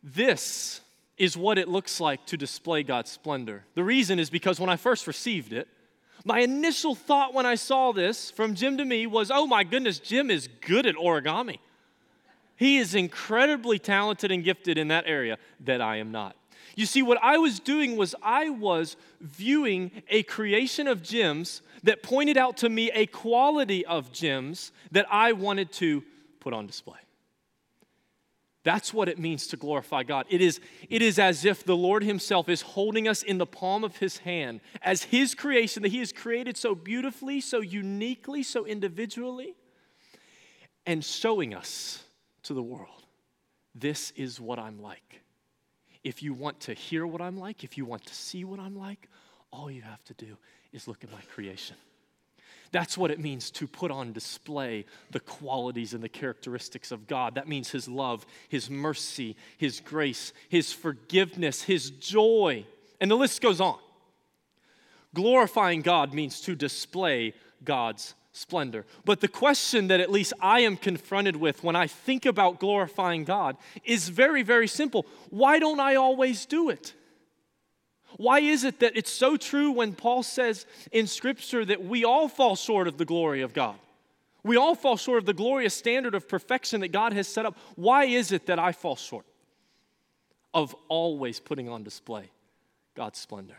This 0.01 0.79
is 1.17 1.35
what 1.35 1.57
it 1.57 1.67
looks 1.67 1.99
like 1.99 2.25
to 2.27 2.37
display 2.37 2.83
God's 2.83 3.11
splendor. 3.11 3.65
The 3.75 3.83
reason 3.83 4.19
is 4.19 4.29
because 4.29 4.59
when 4.59 4.69
I 4.69 4.77
first 4.77 5.05
received 5.05 5.51
it, 5.51 5.67
my 6.25 6.39
initial 6.39 6.95
thought 6.95 7.33
when 7.33 7.45
I 7.45 7.55
saw 7.55 7.91
this 7.91 8.31
from 8.31 8.55
Jim 8.55 8.77
to 8.77 8.85
me 8.85 9.05
was, 9.05 9.29
oh 9.29 9.45
my 9.45 9.63
goodness, 9.63 9.99
Jim 9.99 10.31
is 10.31 10.47
good 10.61 10.85
at 10.85 10.95
origami. 10.95 11.59
He 12.55 12.77
is 12.77 12.95
incredibly 12.95 13.79
talented 13.79 14.31
and 14.31 14.43
gifted 14.43 14.77
in 14.77 14.89
that 14.89 15.05
area 15.07 15.37
that 15.61 15.81
I 15.81 15.97
am 15.97 16.11
not. 16.11 16.35
You 16.75 16.85
see, 16.85 17.01
what 17.01 17.19
I 17.21 17.37
was 17.37 17.59
doing 17.59 17.97
was 17.97 18.15
I 18.23 18.49
was 18.49 18.95
viewing 19.21 19.91
a 20.09 20.23
creation 20.23 20.87
of 20.87 21.03
Jim's 21.03 21.61
that 21.83 22.01
pointed 22.01 22.37
out 22.37 22.57
to 22.57 22.69
me 22.69 22.89
a 22.91 23.05
quality 23.05 23.85
of 23.85 24.11
Jim's 24.11 24.71
that 24.91 25.05
I 25.11 25.33
wanted 25.33 25.71
to 25.73 26.03
put 26.39 26.53
on 26.53 26.65
display. 26.65 26.97
That's 28.63 28.93
what 28.93 29.09
it 29.09 29.19
means 29.19 29.47
to 29.47 29.57
glorify 29.57 30.03
God. 30.03 30.25
It 30.29 30.39
is, 30.39 30.61
it 30.89 31.01
is 31.01 31.19
as 31.19 31.43
if 31.43 31.65
the 31.65 31.75
Lord 31.75 32.01
Himself 32.01 32.47
is 32.47 32.61
holding 32.61 33.09
us 33.09 33.21
in 33.21 33.37
the 33.37 33.45
palm 33.45 33.83
of 33.83 33.97
His 33.97 34.19
hand 34.19 34.61
as 34.81 35.03
His 35.03 35.35
creation 35.35 35.83
that 35.83 35.91
He 35.91 35.99
has 35.99 36.13
created 36.13 36.55
so 36.55 36.73
beautifully, 36.73 37.41
so 37.41 37.59
uniquely, 37.59 38.41
so 38.41 38.65
individually, 38.65 39.53
and 40.85 41.03
showing 41.03 41.53
us 41.53 42.02
to 42.43 42.53
the 42.53 42.63
world 42.63 43.03
this 43.75 44.11
is 44.15 44.39
what 44.39 44.59
I'm 44.59 44.81
like. 44.81 45.21
If 46.03 46.21
you 46.21 46.33
want 46.33 46.59
to 46.61 46.73
hear 46.73 47.07
what 47.07 47.21
I'm 47.21 47.37
like, 47.37 47.63
if 47.63 47.77
you 47.77 47.85
want 47.85 48.05
to 48.05 48.13
see 48.13 48.43
what 48.43 48.59
I'm 48.59 48.77
like, 48.77 49.09
all 49.51 49.71
you 49.71 49.81
have 49.81 50.03
to 50.05 50.13
do 50.13 50.37
is 50.71 50.87
look 50.87 51.03
at 51.03 51.11
my 51.11 51.21
creation. 51.33 51.77
That's 52.71 52.97
what 52.97 53.11
it 53.11 53.19
means 53.19 53.51
to 53.51 53.67
put 53.67 53.91
on 53.91 54.13
display 54.13 54.85
the 55.11 55.19
qualities 55.19 55.93
and 55.93 56.03
the 56.03 56.09
characteristics 56.09 56.91
of 56.91 57.07
God. 57.07 57.35
That 57.35 57.47
means 57.47 57.69
His 57.69 57.87
love, 57.87 58.25
His 58.49 58.69
mercy, 58.69 59.37
His 59.57 59.79
grace, 59.79 60.33
His 60.49 60.73
forgiveness, 60.73 61.61
His 61.61 61.91
joy. 61.91 62.65
And 62.99 63.09
the 63.09 63.15
list 63.15 63.41
goes 63.41 63.61
on. 63.61 63.77
Glorifying 65.13 65.81
God 65.81 66.13
means 66.13 66.41
to 66.41 66.55
display 66.55 67.35
God's 67.63 68.15
splendor. 68.33 68.85
But 69.05 69.21
the 69.21 69.27
question 69.27 69.87
that 69.87 70.01
at 70.01 70.11
least 70.11 70.33
I 70.41 70.61
am 70.61 70.75
confronted 70.75 71.35
with 71.35 71.63
when 71.63 71.75
I 71.75 71.87
think 71.87 72.25
about 72.25 72.59
glorifying 72.59 73.23
God 73.23 73.55
is 73.85 74.09
very, 74.09 74.43
very 74.43 74.67
simple. 74.67 75.05
Why 75.29 75.59
don't 75.59 75.79
I 75.79 75.95
always 75.95 76.45
do 76.45 76.69
it? 76.69 76.93
Why 78.17 78.39
is 78.39 78.63
it 78.63 78.79
that 78.79 78.97
it's 78.97 79.11
so 79.11 79.37
true 79.37 79.71
when 79.71 79.93
Paul 79.93 80.23
says 80.23 80.65
in 80.91 81.07
Scripture 81.07 81.63
that 81.65 81.83
we 81.83 82.03
all 82.03 82.27
fall 82.27 82.55
short 82.55 82.87
of 82.87 82.97
the 82.97 83.05
glory 83.05 83.41
of 83.41 83.53
God? 83.53 83.75
We 84.43 84.57
all 84.57 84.75
fall 84.75 84.97
short 84.97 85.19
of 85.19 85.25
the 85.25 85.33
glorious 85.33 85.73
standard 85.73 86.13
of 86.13 86.27
perfection 86.27 86.81
that 86.81 86.91
God 86.91 87.13
has 87.13 87.27
set 87.27 87.45
up. 87.45 87.57
Why 87.75 88.05
is 88.05 88.31
it 88.31 88.47
that 88.47 88.59
I 88.59 88.71
fall 88.71 88.95
short 88.95 89.25
of 90.53 90.75
always 90.89 91.39
putting 91.39 91.69
on 91.69 91.83
display 91.83 92.29
God's 92.95 93.19
splendor? 93.19 93.57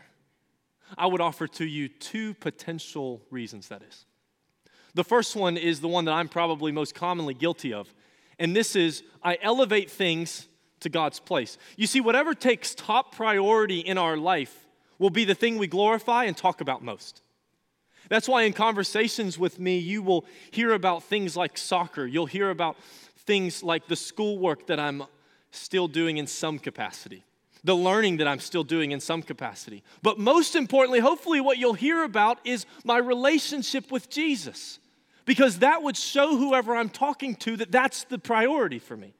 I 0.97 1.07
would 1.07 1.21
offer 1.21 1.47
to 1.47 1.65
you 1.65 1.87
two 1.87 2.33
potential 2.35 3.21
reasons 3.31 3.69
that 3.69 3.81
is. 3.81 4.05
The 4.95 5.03
first 5.03 5.35
one 5.35 5.57
is 5.57 5.81
the 5.81 5.87
one 5.87 6.05
that 6.05 6.13
I'm 6.13 6.27
probably 6.29 6.71
most 6.71 6.95
commonly 6.95 7.33
guilty 7.33 7.73
of, 7.73 7.93
and 8.39 8.55
this 8.55 8.75
is 8.75 9.03
I 9.23 9.37
elevate 9.41 9.91
things 9.91 10.47
to 10.79 10.89
God's 10.89 11.19
place. 11.19 11.57
You 11.77 11.85
see, 11.85 12.01
whatever 12.01 12.33
takes 12.33 12.73
top 12.73 13.15
priority 13.15 13.79
in 13.79 13.97
our 13.97 14.17
life 14.17 14.67
will 14.97 15.09
be 15.09 15.25
the 15.25 15.35
thing 15.35 15.57
we 15.57 15.67
glorify 15.67 16.23
and 16.23 16.35
talk 16.35 16.61
about 16.61 16.83
most. 16.83 17.21
That's 18.09 18.27
why 18.27 18.43
in 18.43 18.53
conversations 18.53 19.37
with 19.37 19.59
me, 19.59 19.77
you 19.77 20.01
will 20.01 20.25
hear 20.51 20.73
about 20.73 21.03
things 21.03 21.35
like 21.35 21.57
soccer. 21.57 22.05
You'll 22.05 22.27
hear 22.27 22.49
about 22.49 22.77
things 23.25 23.63
like 23.63 23.87
the 23.87 23.95
schoolwork 23.95 24.67
that 24.67 24.79
I'm 24.79 25.03
still 25.51 25.87
doing 25.87 26.17
in 26.17 26.27
some 26.27 26.59
capacity, 26.59 27.23
the 27.63 27.75
learning 27.75 28.17
that 28.17 28.27
I'm 28.27 28.39
still 28.39 28.63
doing 28.63 28.91
in 28.91 28.99
some 28.99 29.21
capacity. 29.21 29.83
But 30.03 30.19
most 30.19 30.55
importantly, 30.55 30.99
hopefully, 30.99 31.41
what 31.41 31.57
you'll 31.57 31.73
hear 31.73 32.03
about 32.03 32.39
is 32.45 32.65
my 32.83 32.97
relationship 32.97 33.91
with 33.91 34.09
Jesus, 34.09 34.79
because 35.25 35.59
that 35.59 35.81
would 35.81 35.97
show 35.97 36.37
whoever 36.37 36.75
I'm 36.75 36.89
talking 36.89 37.35
to 37.37 37.57
that 37.57 37.71
that's 37.71 38.03
the 38.03 38.19
priority 38.19 38.79
for 38.79 38.95
me. 38.95 39.13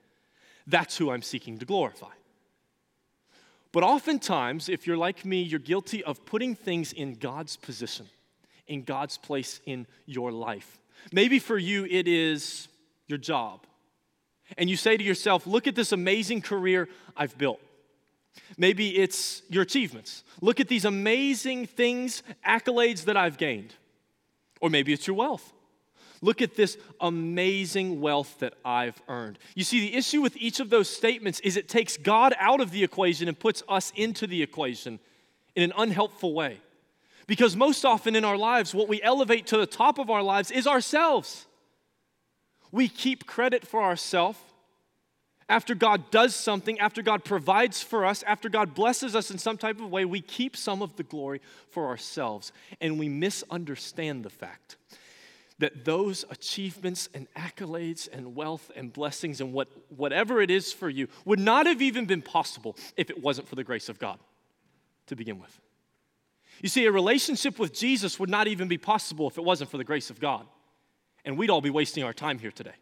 That's 0.67 0.97
who 0.97 1.11
I'm 1.11 1.21
seeking 1.21 1.57
to 1.59 1.65
glorify. 1.65 2.13
But 3.71 3.83
oftentimes, 3.83 4.69
if 4.69 4.87
you're 4.87 4.97
like 4.97 5.25
me, 5.25 5.41
you're 5.41 5.59
guilty 5.59 6.03
of 6.03 6.25
putting 6.25 6.55
things 6.55 6.93
in 6.93 7.15
God's 7.15 7.57
position, 7.57 8.07
in 8.67 8.83
God's 8.83 9.17
place 9.17 9.59
in 9.65 9.85
your 10.05 10.31
life. 10.31 10.79
Maybe 11.11 11.39
for 11.39 11.57
you, 11.57 11.85
it 11.85 12.07
is 12.07 12.67
your 13.07 13.17
job. 13.17 13.65
And 14.57 14.69
you 14.69 14.77
say 14.77 14.95
to 14.95 15.03
yourself, 15.03 15.45
Look 15.45 15.67
at 15.67 15.75
this 15.75 15.91
amazing 15.91 16.41
career 16.41 16.87
I've 17.17 17.37
built. 17.37 17.59
Maybe 18.57 18.97
it's 18.97 19.41
your 19.49 19.63
achievements. 19.63 20.23
Look 20.41 20.59
at 20.59 20.67
these 20.67 20.85
amazing 20.85 21.67
things, 21.67 22.23
accolades 22.47 23.05
that 23.05 23.17
I've 23.17 23.37
gained. 23.37 23.73
Or 24.61 24.69
maybe 24.69 24.93
it's 24.93 25.07
your 25.07 25.15
wealth. 25.15 25.51
Look 26.21 26.41
at 26.41 26.55
this 26.55 26.77
amazing 26.99 28.01
wealth 28.01 28.39
that 28.39 28.53
I've 28.63 29.01
earned. 29.07 29.39
You 29.55 29.63
see, 29.63 29.79
the 29.79 29.95
issue 29.95 30.21
with 30.21 30.37
each 30.37 30.59
of 30.59 30.69
those 30.69 30.89
statements 30.89 31.39
is 31.41 31.57
it 31.57 31.69
takes 31.69 31.97
God 31.97 32.33
out 32.39 32.61
of 32.61 32.71
the 32.71 32.83
equation 32.83 33.27
and 33.27 33.37
puts 33.37 33.63
us 33.67 33.91
into 33.95 34.27
the 34.27 34.41
equation 34.41 34.99
in 35.55 35.63
an 35.63 35.73
unhelpful 35.77 36.33
way. 36.33 36.59
Because 37.27 37.55
most 37.55 37.85
often 37.85 38.15
in 38.15 38.23
our 38.23 38.37
lives, 38.37 38.73
what 38.73 38.87
we 38.87 39.01
elevate 39.01 39.47
to 39.47 39.57
the 39.57 39.65
top 39.65 39.97
of 39.97 40.09
our 40.09 40.21
lives 40.21 40.51
is 40.51 40.67
ourselves. 40.67 41.45
We 42.71 42.87
keep 42.87 43.25
credit 43.25 43.65
for 43.65 43.81
ourselves 43.81 44.39
after 45.47 45.75
God 45.75 46.09
does 46.09 46.35
something, 46.35 46.79
after 46.79 47.03
God 47.03 47.23
provides 47.23 47.81
for 47.81 48.05
us, 48.05 48.23
after 48.23 48.49
God 48.49 48.73
blesses 48.73 49.15
us 49.15 49.29
in 49.29 49.37
some 49.37 49.57
type 49.57 49.79
of 49.79 49.91
way, 49.91 50.03
we 50.03 50.21
keep 50.21 50.57
some 50.57 50.81
of 50.81 50.95
the 50.95 51.03
glory 51.03 51.39
for 51.69 51.87
ourselves. 51.87 52.51
And 52.81 52.97
we 52.97 53.09
misunderstand 53.09 54.23
the 54.23 54.29
fact 54.29 54.77
that 55.59 55.85
those 55.85 56.25
achievements 56.29 57.07
and 57.13 57.27
accolades 57.35 58.09
and 58.11 58.35
wealth 58.35 58.71
and 58.75 58.91
blessings 58.91 59.39
and 59.39 59.53
what, 59.53 59.69
whatever 59.95 60.41
it 60.41 60.51
is 60.51 60.73
for 60.73 60.89
you 60.89 61.07
would 61.23 61.39
not 61.39 61.65
have 61.65 61.81
even 61.81 62.05
been 62.05 62.21
possible 62.21 62.75
if 62.97 63.09
it 63.09 63.21
wasn't 63.21 63.47
for 63.47 63.55
the 63.55 63.63
grace 63.63 63.87
of 63.87 63.97
God 63.97 64.19
to 65.07 65.15
begin 65.15 65.39
with. 65.39 65.61
You 66.61 66.69
see, 66.69 66.85
a 66.85 66.91
relationship 66.91 67.59
with 67.59 67.73
Jesus 67.73 68.19
would 68.19 68.29
not 68.29 68.47
even 68.47 68.67
be 68.67 68.77
possible 68.77 69.27
if 69.27 69.37
it 69.37 69.43
wasn't 69.43 69.69
for 69.69 69.77
the 69.77 69.83
grace 69.83 70.09
of 70.09 70.19
God. 70.19 70.45
And 71.23 71.37
we'd 71.37 71.49
all 71.49 71.61
be 71.61 71.69
wasting 71.69 72.03
our 72.03 72.13
time 72.13 72.39
here 72.39 72.51
today. 72.51 72.75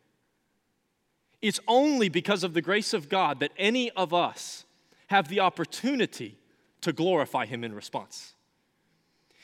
It's 1.41 1.59
only 1.67 2.09
because 2.09 2.43
of 2.43 2.53
the 2.53 2.61
grace 2.61 2.93
of 2.93 3.09
God 3.09 3.39
that 3.39 3.51
any 3.57 3.91
of 3.91 4.13
us 4.13 4.65
have 5.07 5.27
the 5.27 5.41
opportunity 5.41 6.37
to 6.81 6.93
glorify 6.93 7.45
Him 7.45 7.63
in 7.63 7.73
response. 7.73 8.33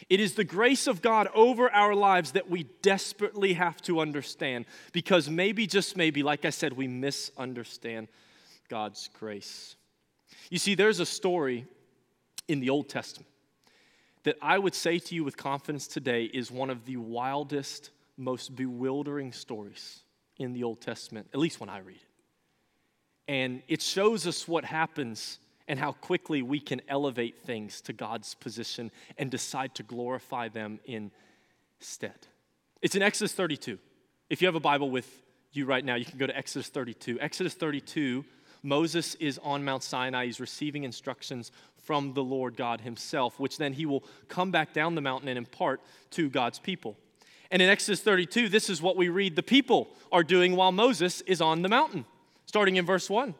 It 0.10 0.20
is 0.20 0.36
the 0.36 0.44
grace 0.44 0.88
of 0.88 1.01
God 1.01 1.27
over 1.34 1.70
our 1.70 1.94
lives 1.94 2.32
that 2.32 2.50
we 2.50 2.63
desperately 2.82 3.53
have 3.53 3.82
to 3.84 4.00
understand 4.00 4.65
because 4.94 5.29
maybe, 5.29 5.68
just 5.68 5.98
maybe, 5.98 6.24
like 6.24 6.46
I 6.46 6.51
said, 6.51 6.74
we 6.74 6.88
misunderstand 6.88 8.08
God's 8.70 9.10
grace. 9.20 9.75
You 10.50 10.60
see, 10.60 10.75
there's 10.75 11.00
a 11.00 11.06
story 11.06 11.65
in 12.48 12.60
the 12.60 12.70
Old 12.70 12.88
Testament 12.88 13.29
that 14.24 14.38
I 14.41 14.60
would 14.60 14.75
say 14.75 15.00
to 15.00 15.15
you 15.15 15.24
with 15.24 15.38
confidence 15.38 15.88
today 15.88 16.25
is 16.25 16.51
one 16.51 16.70
of 16.70 16.86
the 16.86 16.98
wildest, 16.98 17.91
most 18.18 18.56
bewildering 18.56 19.32
stories 19.32 20.01
in 20.38 20.53
the 20.53 20.63
Old 20.63 20.82
Testament, 20.82 21.27
at 21.34 21.39
least 21.39 21.60
when 21.60 21.70
I 21.70 21.79
read 21.79 21.98
it. 21.98 22.01
And 23.27 23.62
it 23.68 23.82
shows 23.82 24.25
us 24.25 24.48
what 24.48 24.65
happens 24.65 25.39
and 25.70 25.80
how 25.80 25.94
quickly 25.94 26.42
we 26.42 26.60
can 26.60 26.82
elevate 26.90 27.38
things 27.46 27.80
to 27.82 27.94
God's 27.94 28.34
position 28.34 28.92
and 29.18 29.30
decide 29.30 29.76
to 29.76 29.84
glorify 29.84 30.50
them 30.50 30.80
instead. 30.86 32.28
It's 32.82 32.96
in 32.96 33.04
Exodus 33.04 33.34
32. 33.34 33.78
If 34.32 34.42
you 34.42 34.48
have 34.48 34.56
a 34.56 34.60
Bible 34.60 34.90
with 34.90 35.08
you 35.52 35.66
right 35.66 35.86
now, 35.86 35.96
you 35.96 36.06
can 36.06 36.18
go 36.18 36.26
to 36.26 36.36
Exodus 36.36 36.70
32. 36.70 37.20
Exodus 37.20 37.54
32, 37.54 38.26
Moses 38.64 39.14
is 39.16 39.40
on 39.44 39.64
Mount 39.64 39.84
Sinai. 39.84 40.26
He's 40.26 40.40
receiving 40.40 40.86
instructions 40.86 41.52
from 41.84 42.14
the 42.14 42.24
Lord 42.24 42.58
God 42.58 42.82
Himself, 42.82 43.40
which 43.40 43.58
then 43.58 43.74
He 43.74 43.86
will 43.86 44.04
come 44.28 44.50
back 44.50 44.74
down 44.74 44.96
the 44.96 45.02
mountain 45.02 45.30
and 45.30 45.38
impart 45.38 45.82
to 46.12 46.30
God's 46.30 46.58
people. 46.58 46.98
And 47.52 47.62
in 47.62 47.70
Exodus 47.70 48.02
32, 48.02 48.50
this 48.50 48.70
is 48.72 48.82
what 48.82 48.98
we 48.98 49.10
read 49.10 49.36
the 49.36 49.44
people 49.44 49.90
are 50.12 50.24
doing 50.24 50.56
while 50.56 50.72
Moses 50.72 51.22
is 51.22 51.42
on 51.42 51.62
the 51.62 51.70
mountain, 51.70 52.06
starting 52.48 52.76
in 52.76 52.86
verse 52.86 53.08
1. 53.08 53.36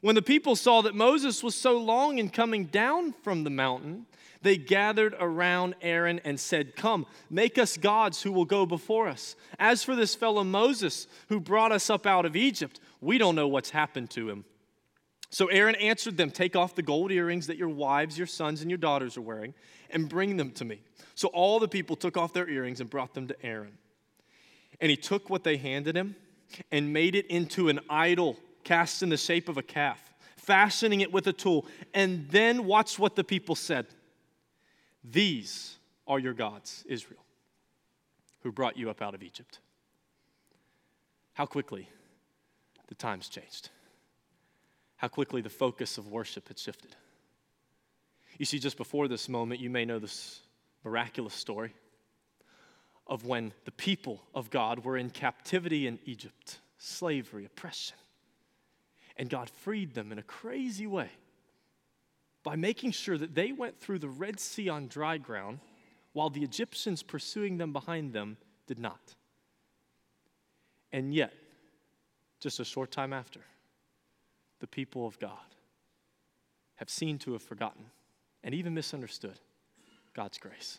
When 0.00 0.14
the 0.14 0.22
people 0.22 0.54
saw 0.54 0.82
that 0.82 0.94
Moses 0.94 1.42
was 1.42 1.54
so 1.54 1.76
long 1.78 2.18
in 2.18 2.30
coming 2.30 2.64
down 2.66 3.12
from 3.12 3.44
the 3.44 3.50
mountain, 3.50 4.06
they 4.42 4.56
gathered 4.56 5.14
around 5.18 5.74
Aaron 5.82 6.20
and 6.24 6.38
said, 6.38 6.76
Come, 6.76 7.06
make 7.28 7.58
us 7.58 7.76
gods 7.76 8.22
who 8.22 8.30
will 8.30 8.44
go 8.44 8.64
before 8.64 9.08
us. 9.08 9.34
As 9.58 9.82
for 9.82 9.96
this 9.96 10.14
fellow 10.14 10.44
Moses, 10.44 11.08
who 11.28 11.40
brought 11.40 11.72
us 11.72 11.90
up 11.90 12.06
out 12.06 12.24
of 12.24 12.36
Egypt, 12.36 12.80
we 13.00 13.18
don't 13.18 13.34
know 13.34 13.48
what's 13.48 13.70
happened 13.70 14.10
to 14.10 14.30
him. 14.30 14.44
So 15.30 15.48
Aaron 15.48 15.74
answered 15.74 16.16
them, 16.16 16.30
Take 16.30 16.54
off 16.54 16.74
the 16.74 16.82
gold 16.82 17.10
earrings 17.10 17.48
that 17.48 17.58
your 17.58 17.68
wives, 17.68 18.16
your 18.16 18.26
sons, 18.26 18.62
and 18.62 18.70
your 18.70 18.78
daughters 18.78 19.16
are 19.16 19.22
wearing, 19.22 19.54
and 19.90 20.08
bring 20.08 20.36
them 20.36 20.52
to 20.52 20.64
me. 20.64 20.80
So 21.16 21.28
all 21.28 21.58
the 21.58 21.68
people 21.68 21.96
took 21.96 22.16
off 22.16 22.32
their 22.32 22.48
earrings 22.48 22.80
and 22.80 22.88
brought 22.88 23.14
them 23.14 23.26
to 23.26 23.44
Aaron. 23.44 23.76
And 24.80 24.90
he 24.90 24.96
took 24.96 25.28
what 25.28 25.42
they 25.42 25.56
handed 25.56 25.96
him 25.96 26.14
and 26.70 26.92
made 26.92 27.16
it 27.16 27.26
into 27.26 27.68
an 27.68 27.80
idol 27.90 28.38
cast 28.68 29.02
in 29.02 29.08
the 29.08 29.16
shape 29.16 29.48
of 29.48 29.56
a 29.56 29.62
calf, 29.62 29.98
fastening 30.36 31.00
it 31.00 31.10
with 31.10 31.26
a 31.26 31.32
tool. 31.32 31.64
And 31.94 32.28
then 32.28 32.66
watch 32.66 32.98
what 32.98 33.16
the 33.16 33.24
people 33.24 33.54
said 33.54 33.86
These 35.02 35.78
are 36.06 36.18
your 36.18 36.34
gods, 36.34 36.84
Israel, 36.86 37.24
who 38.42 38.52
brought 38.52 38.76
you 38.76 38.90
up 38.90 39.00
out 39.00 39.14
of 39.14 39.22
Egypt. 39.22 39.60
How 41.32 41.46
quickly 41.46 41.88
the 42.88 42.94
times 42.94 43.28
changed. 43.28 43.70
How 44.96 45.08
quickly 45.08 45.40
the 45.40 45.48
focus 45.48 45.96
of 45.96 46.08
worship 46.08 46.48
had 46.48 46.58
shifted. 46.58 46.94
You 48.36 48.44
see, 48.44 48.58
just 48.58 48.76
before 48.76 49.08
this 49.08 49.28
moment, 49.28 49.60
you 49.60 49.70
may 49.70 49.86
know 49.86 49.98
this 49.98 50.40
miraculous 50.84 51.34
story 51.34 51.72
of 53.06 53.24
when 53.24 53.52
the 53.64 53.72
people 53.72 54.22
of 54.34 54.50
God 54.50 54.84
were 54.84 54.98
in 54.98 55.08
captivity 55.08 55.86
in 55.86 55.98
Egypt, 56.04 56.58
slavery, 56.76 57.46
oppression. 57.46 57.96
And 59.18 59.28
God 59.28 59.50
freed 59.50 59.94
them 59.94 60.12
in 60.12 60.18
a 60.18 60.22
crazy 60.22 60.86
way 60.86 61.10
by 62.44 62.56
making 62.56 62.92
sure 62.92 63.18
that 63.18 63.34
they 63.34 63.52
went 63.52 63.78
through 63.78 63.98
the 63.98 64.08
Red 64.08 64.38
Sea 64.38 64.68
on 64.68 64.86
dry 64.86 65.18
ground 65.18 65.58
while 66.12 66.30
the 66.30 66.42
Egyptians 66.42 67.02
pursuing 67.02 67.58
them 67.58 67.72
behind 67.72 68.12
them 68.12 68.36
did 68.66 68.78
not. 68.78 69.16
And 70.92 71.12
yet, 71.12 71.32
just 72.40 72.60
a 72.60 72.64
short 72.64 72.90
time 72.90 73.12
after, 73.12 73.40
the 74.60 74.66
people 74.66 75.06
of 75.06 75.18
God 75.18 75.32
have 76.76 76.88
seemed 76.88 77.20
to 77.22 77.32
have 77.32 77.42
forgotten 77.42 77.86
and 78.44 78.54
even 78.54 78.72
misunderstood 78.72 79.38
God's 80.14 80.38
grace. 80.38 80.78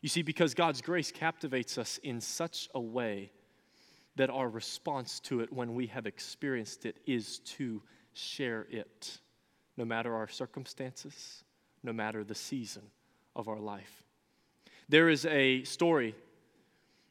You 0.00 0.08
see, 0.08 0.22
because 0.22 0.54
God's 0.54 0.80
grace 0.80 1.12
captivates 1.12 1.78
us 1.78 1.98
in 2.02 2.20
such 2.20 2.68
a 2.74 2.80
way 2.80 3.30
that 4.16 4.30
our 4.30 4.48
response 4.48 5.20
to 5.20 5.40
it 5.40 5.52
when 5.52 5.74
we 5.74 5.86
have 5.88 6.06
experienced 6.06 6.86
it 6.86 6.96
is 7.06 7.40
to 7.40 7.82
share 8.12 8.66
it, 8.70 9.18
no 9.76 9.84
matter 9.84 10.14
our 10.14 10.28
circumstances, 10.28 11.42
no 11.82 11.92
matter 11.92 12.22
the 12.22 12.34
season 12.34 12.82
of 13.34 13.48
our 13.48 13.58
life. 13.58 14.04
There 14.88 15.08
is 15.08 15.26
a 15.26 15.64
story 15.64 16.14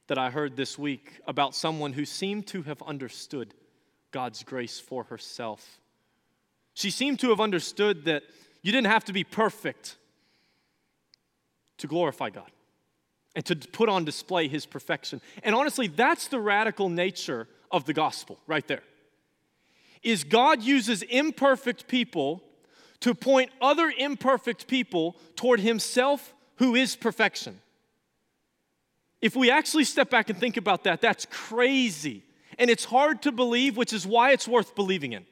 that 0.07 0.17
I 0.17 0.29
heard 0.29 0.55
this 0.55 0.77
week 0.77 1.21
about 1.27 1.55
someone 1.55 1.93
who 1.93 2.05
seemed 2.05 2.47
to 2.47 2.63
have 2.63 2.81
understood 2.83 3.53
God's 4.11 4.43
grace 4.43 4.79
for 4.79 5.05
herself. 5.05 5.79
She 6.73 6.91
seemed 6.91 7.19
to 7.19 7.29
have 7.29 7.41
understood 7.41 8.05
that 8.05 8.23
you 8.61 8.71
didn't 8.71 8.87
have 8.87 9.05
to 9.05 9.13
be 9.13 9.23
perfect 9.23 9.97
to 11.77 11.87
glorify 11.87 12.29
God 12.29 12.51
and 13.35 13.45
to 13.45 13.55
put 13.55 13.89
on 13.89 14.05
display 14.05 14.47
his 14.47 14.65
perfection. 14.65 15.21
And 15.43 15.55
honestly, 15.55 15.87
that's 15.87 16.27
the 16.27 16.39
radical 16.39 16.89
nature 16.89 17.47
of 17.71 17.85
the 17.85 17.93
gospel 17.93 18.37
right 18.47 18.67
there. 18.67 18.83
Is 20.03 20.23
God 20.23 20.61
uses 20.61 21.01
imperfect 21.03 21.87
people 21.87 22.43
to 22.99 23.13
point 23.13 23.51
other 23.61 23.91
imperfect 23.97 24.67
people 24.67 25.15
toward 25.35 25.59
himself 25.59 26.33
who 26.57 26.75
is 26.75 26.95
perfection. 26.95 27.59
If 29.21 29.35
we 29.35 29.49
actually 29.49 29.85
step 29.85 30.09
back 30.09 30.29
and 30.29 30.39
think 30.39 30.57
about 30.57 30.83
that, 30.83 31.01
that's 31.01 31.25
crazy. 31.29 32.23
And 32.59 32.69
it's 32.69 32.85
hard 32.85 33.21
to 33.23 33.31
believe, 33.31 33.77
which 33.77 33.93
is 33.93 34.05
why 34.05 34.31
it's 34.31 34.47
worth 34.47 34.75
believing 34.75 35.13
in. 35.13 35.25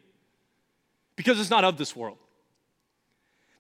Because 1.16 1.40
it's 1.40 1.50
not 1.50 1.64
of 1.64 1.78
this 1.78 1.96
world. 1.96 2.18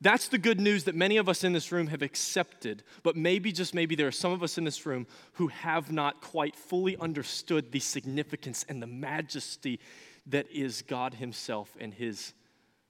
That's 0.01 0.29
the 0.29 0.39
good 0.39 0.59
news 0.59 0.85
that 0.85 0.95
many 0.95 1.17
of 1.17 1.29
us 1.29 1.43
in 1.43 1.53
this 1.53 1.71
room 1.71 1.85
have 1.87 2.01
accepted, 2.01 2.81
but 3.03 3.15
maybe, 3.15 3.51
just 3.51 3.75
maybe, 3.75 3.95
there 3.95 4.07
are 4.07 4.11
some 4.11 4.31
of 4.31 4.41
us 4.41 4.57
in 4.57 4.63
this 4.63 4.83
room 4.87 5.05
who 5.33 5.47
have 5.47 5.91
not 5.91 6.21
quite 6.21 6.55
fully 6.55 6.97
understood 6.97 7.71
the 7.71 7.79
significance 7.79 8.65
and 8.67 8.81
the 8.81 8.87
majesty 8.87 9.79
that 10.25 10.49
is 10.51 10.81
God 10.81 11.13
Himself 11.13 11.77
and 11.79 11.93
His 11.93 12.33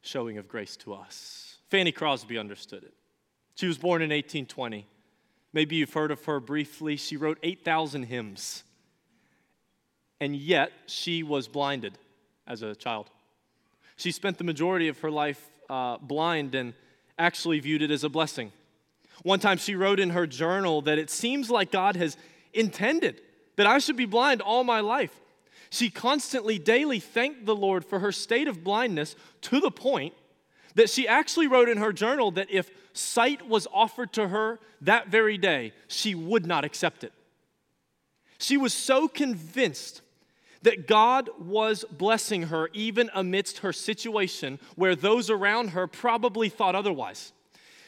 showing 0.01 0.37
of 0.37 0.47
grace 0.47 0.77
to 0.77 0.93
us. 0.93 1.57
Fanny 1.69 1.91
Crosby 1.91 2.37
understood 2.37 2.83
it. 2.83 2.93
She 3.55 3.67
was 3.67 3.77
born 3.77 4.01
in 4.01 4.09
1820. 4.09 4.87
Maybe 5.51 5.75
you've 5.75 5.93
heard 5.93 6.11
of 6.11 6.23
her 6.25 6.39
briefly. 6.39 6.95
She 6.95 7.17
wrote 7.17 7.39
8,000 7.43 8.03
hymns, 8.03 8.63
and 10.21 10.33
yet 10.33 10.71
she 10.85 11.23
was 11.23 11.49
blinded 11.49 11.97
as 12.47 12.61
a 12.61 12.73
child. 12.73 13.09
She 13.97 14.13
spent 14.13 14.37
the 14.37 14.45
majority 14.45 14.87
of 14.87 14.99
her 14.99 15.11
life 15.11 15.45
uh, 15.69 15.97
blind 15.97 16.55
and 16.55 16.73
actually 17.17 17.59
viewed 17.59 17.81
it 17.81 17.91
as 17.91 18.03
a 18.03 18.09
blessing. 18.09 18.51
One 19.23 19.39
time 19.39 19.57
she 19.57 19.75
wrote 19.75 19.99
in 19.99 20.11
her 20.11 20.25
journal 20.25 20.81
that 20.83 20.97
it 20.97 21.09
seems 21.09 21.49
like 21.49 21.71
God 21.71 21.95
has 21.95 22.17
intended 22.53 23.21
that 23.55 23.67
I 23.67 23.79
should 23.79 23.97
be 23.97 24.05
blind 24.05 24.41
all 24.41 24.63
my 24.63 24.79
life. 24.79 25.19
She 25.69 25.89
constantly, 25.89 26.59
daily 26.59 26.99
thanked 26.99 27.45
the 27.45 27.55
Lord 27.55 27.85
for 27.85 27.99
her 27.99 28.11
state 28.11 28.47
of 28.47 28.63
blindness 28.63 29.15
to 29.41 29.59
the 29.59 29.71
point 29.71 30.13
that 30.75 30.89
she 30.89 31.07
actually 31.07 31.47
wrote 31.47 31.69
in 31.69 31.77
her 31.77 31.93
journal 31.93 32.31
that 32.31 32.49
if 32.49 32.69
sight 32.93 33.47
was 33.47 33.67
offered 33.73 34.11
to 34.13 34.29
her 34.29 34.59
that 34.81 35.07
very 35.07 35.37
day, 35.37 35.73
she 35.87 36.15
would 36.15 36.45
not 36.45 36.65
accept 36.65 37.03
it. 37.03 37.13
She 38.37 38.57
was 38.57 38.73
so 38.73 39.07
convinced 39.07 40.01
that 40.63 40.87
God 40.87 41.29
was 41.39 41.85
blessing 41.91 42.43
her 42.43 42.69
even 42.73 43.09
amidst 43.13 43.59
her 43.59 43.73
situation 43.73 44.59
where 44.75 44.95
those 44.95 45.29
around 45.29 45.69
her 45.69 45.87
probably 45.87 46.49
thought 46.49 46.75
otherwise. 46.75 47.33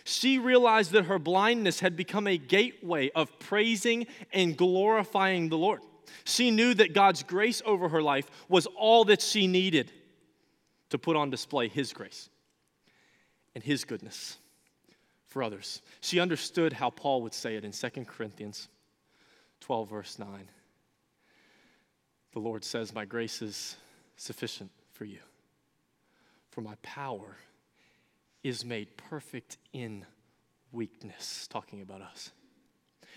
She 0.03 0.37
realized 0.37 0.91
that 0.91 1.05
her 1.05 1.19
blindness 1.19 1.79
had 1.79 1.95
become 1.95 2.27
a 2.27 2.37
gateway 2.37 3.09
of 3.11 3.39
praising 3.39 4.07
and 4.33 4.57
glorifying 4.57 5.49
the 5.49 5.57
Lord. 5.57 5.81
She 6.25 6.51
knew 6.51 6.73
that 6.73 6.93
God's 6.93 7.23
grace 7.23 7.61
over 7.65 7.89
her 7.89 8.01
life 8.01 8.29
was 8.49 8.65
all 8.77 9.05
that 9.05 9.21
she 9.21 9.47
needed 9.47 9.91
to 10.89 10.97
put 10.97 11.15
on 11.15 11.29
display 11.29 11.69
His 11.69 11.93
grace 11.93 12.29
and 13.55 13.63
His 13.63 13.85
goodness 13.85 14.37
for 15.27 15.41
others. 15.41 15.81
She 16.01 16.19
understood 16.19 16.73
how 16.73 16.89
Paul 16.89 17.21
would 17.23 17.33
say 17.33 17.55
it 17.55 17.63
in 17.63 17.71
2 17.71 18.05
Corinthians 18.05 18.67
12, 19.61 19.89
verse 19.89 20.19
9 20.19 20.27
the 22.33 22.39
Lord 22.39 22.63
says, 22.63 22.93
My 22.93 23.05
grace 23.05 23.41
is 23.41 23.77
sufficient 24.17 24.71
for 24.91 25.05
you. 25.05 25.19
For 26.49 26.61
my 26.61 26.75
power 26.81 27.37
is 28.43 28.65
made 28.65 28.97
perfect 28.97 29.57
in 29.71 30.05
weakness, 30.71 31.47
talking 31.47 31.81
about 31.81 32.01
us. 32.01 32.31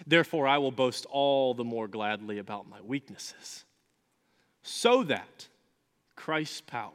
Therefore, 0.07 0.47
I 0.47 0.59
will 0.59 0.71
boast 0.71 1.07
all 1.07 1.55
the 1.55 1.65
more 1.65 1.89
gladly 1.89 2.39
about 2.39 2.69
my 2.69 2.81
weaknesses, 2.83 3.65
so 4.63 5.03
that 5.05 5.49
Christ's 6.15 6.61
power 6.61 6.93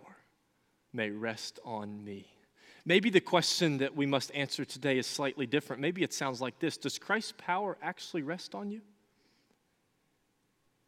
may 0.94 1.10
rest 1.10 1.60
on 1.66 2.04
me. 2.04 2.28
Maybe 2.86 3.10
the 3.10 3.22
question 3.22 3.78
that 3.80 3.96
we 3.96 4.06
must 4.06 4.34
answer 4.34 4.66
today 4.66 4.98
is 4.98 5.08
slightly 5.08 5.46
different. 5.46 5.82
Maybe 5.82 6.04
it 6.04 6.14
sounds 6.14 6.42
like 6.42 6.60
this 6.60 6.78
Does 6.78 6.98
Christ's 7.00 7.34
power 7.38 7.78
actually 7.82 8.24
rest 8.24 8.56
on 8.56 8.72
you? 8.72 8.82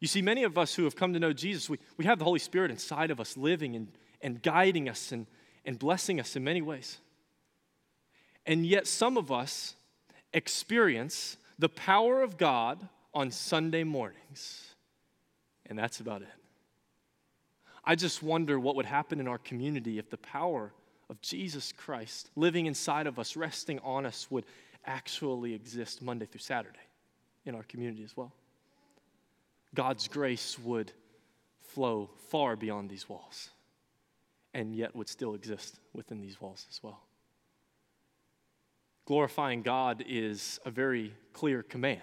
You 0.04 0.08
see, 0.08 0.20
many 0.20 0.42
of 0.44 0.58
us 0.58 0.74
who 0.74 0.84
have 0.84 0.96
come 0.96 1.14
to 1.14 1.18
know 1.18 1.32
Jesus, 1.32 1.70
we, 1.70 1.78
we 1.96 2.04
have 2.04 2.18
the 2.18 2.26
Holy 2.26 2.38
Spirit 2.38 2.70
inside 2.70 3.10
of 3.10 3.20
us 3.20 3.38
living 3.38 3.74
and, 3.74 3.88
and 4.20 4.42
guiding 4.42 4.86
us 4.86 5.12
and, 5.12 5.26
and 5.64 5.78
blessing 5.78 6.20
us 6.20 6.36
in 6.36 6.44
many 6.44 6.60
ways. 6.60 6.98
And 8.44 8.66
yet, 8.66 8.86
some 8.86 9.16
of 9.16 9.32
us 9.32 9.76
experience 10.34 11.38
the 11.58 11.70
power 11.70 12.20
of 12.20 12.36
God 12.36 12.86
on 13.14 13.30
Sunday 13.30 13.82
mornings, 13.82 14.74
and 15.64 15.78
that's 15.78 16.00
about 16.00 16.20
it. 16.20 16.28
I 17.82 17.94
just 17.94 18.22
wonder 18.22 18.60
what 18.60 18.76
would 18.76 18.84
happen 18.84 19.20
in 19.20 19.26
our 19.26 19.38
community 19.38 19.98
if 19.98 20.10
the 20.10 20.18
power 20.18 20.74
of 21.08 21.18
Jesus 21.22 21.72
Christ 21.72 22.28
living 22.36 22.66
inside 22.66 23.06
of 23.06 23.18
us, 23.18 23.36
resting 23.38 23.78
on 23.78 24.04
us, 24.04 24.30
would 24.30 24.44
actually 24.84 25.54
exist 25.54 26.02
Monday 26.02 26.26
through 26.26 26.40
Saturday 26.40 26.76
in 27.46 27.54
our 27.54 27.62
community 27.62 28.04
as 28.04 28.14
well. 28.14 28.34
God's 29.74 30.08
grace 30.08 30.58
would 30.58 30.92
flow 31.60 32.10
far 32.28 32.56
beyond 32.56 32.88
these 32.88 33.08
walls 33.08 33.50
and 34.52 34.74
yet 34.74 34.94
would 34.94 35.08
still 35.08 35.34
exist 35.34 35.80
within 35.92 36.20
these 36.20 36.40
walls 36.40 36.66
as 36.70 36.82
well. 36.82 37.02
Glorifying 39.06 39.62
God 39.62 40.04
is 40.06 40.60
a 40.64 40.70
very 40.70 41.12
clear 41.32 41.62
command. 41.62 42.00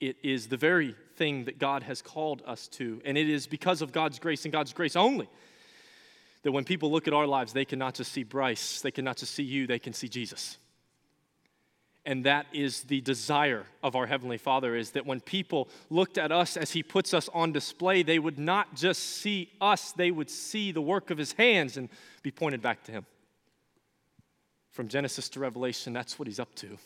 It 0.00 0.16
is 0.22 0.46
the 0.46 0.56
very 0.56 0.94
thing 1.16 1.44
that 1.44 1.58
God 1.58 1.82
has 1.82 2.00
called 2.00 2.42
us 2.46 2.68
to, 2.68 3.02
and 3.04 3.18
it 3.18 3.28
is 3.28 3.46
because 3.46 3.82
of 3.82 3.92
God's 3.92 4.18
grace 4.18 4.44
and 4.44 4.52
God's 4.52 4.72
grace 4.72 4.96
only 4.96 5.28
that 6.42 6.52
when 6.52 6.64
people 6.64 6.90
look 6.90 7.08
at 7.08 7.14
our 7.14 7.26
lives, 7.26 7.52
they 7.52 7.64
cannot 7.64 7.94
just 7.94 8.12
see 8.12 8.22
Bryce, 8.22 8.80
they 8.82 8.90
cannot 8.90 9.16
just 9.16 9.34
see 9.34 9.42
you, 9.42 9.66
they 9.66 9.78
can 9.78 9.92
see 9.92 10.08
Jesus. 10.08 10.58
And 12.06 12.24
that 12.24 12.46
is 12.52 12.82
the 12.82 13.00
desire 13.00 13.64
of 13.82 13.96
our 13.96 14.06
Heavenly 14.06 14.36
Father 14.36 14.76
is 14.76 14.90
that 14.90 15.06
when 15.06 15.20
people 15.20 15.68
looked 15.88 16.18
at 16.18 16.30
us 16.30 16.56
as 16.56 16.72
He 16.72 16.82
puts 16.82 17.14
us 17.14 17.30
on 17.32 17.52
display, 17.52 18.02
they 18.02 18.18
would 18.18 18.38
not 18.38 18.74
just 18.74 19.02
see 19.02 19.50
us, 19.60 19.92
they 19.92 20.10
would 20.10 20.28
see 20.28 20.70
the 20.70 20.82
work 20.82 21.10
of 21.10 21.16
His 21.16 21.32
hands 21.32 21.78
and 21.78 21.88
be 22.22 22.30
pointed 22.30 22.60
back 22.60 22.84
to 22.84 22.92
Him. 22.92 23.06
From 24.70 24.88
Genesis 24.88 25.30
to 25.30 25.40
Revelation, 25.40 25.94
that's 25.94 26.18
what 26.18 26.28
He's 26.28 26.40
up 26.40 26.54
to. 26.56 26.76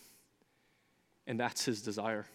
And 1.26 1.40
that's 1.40 1.64
His 1.64 1.82
desire. 1.82 2.26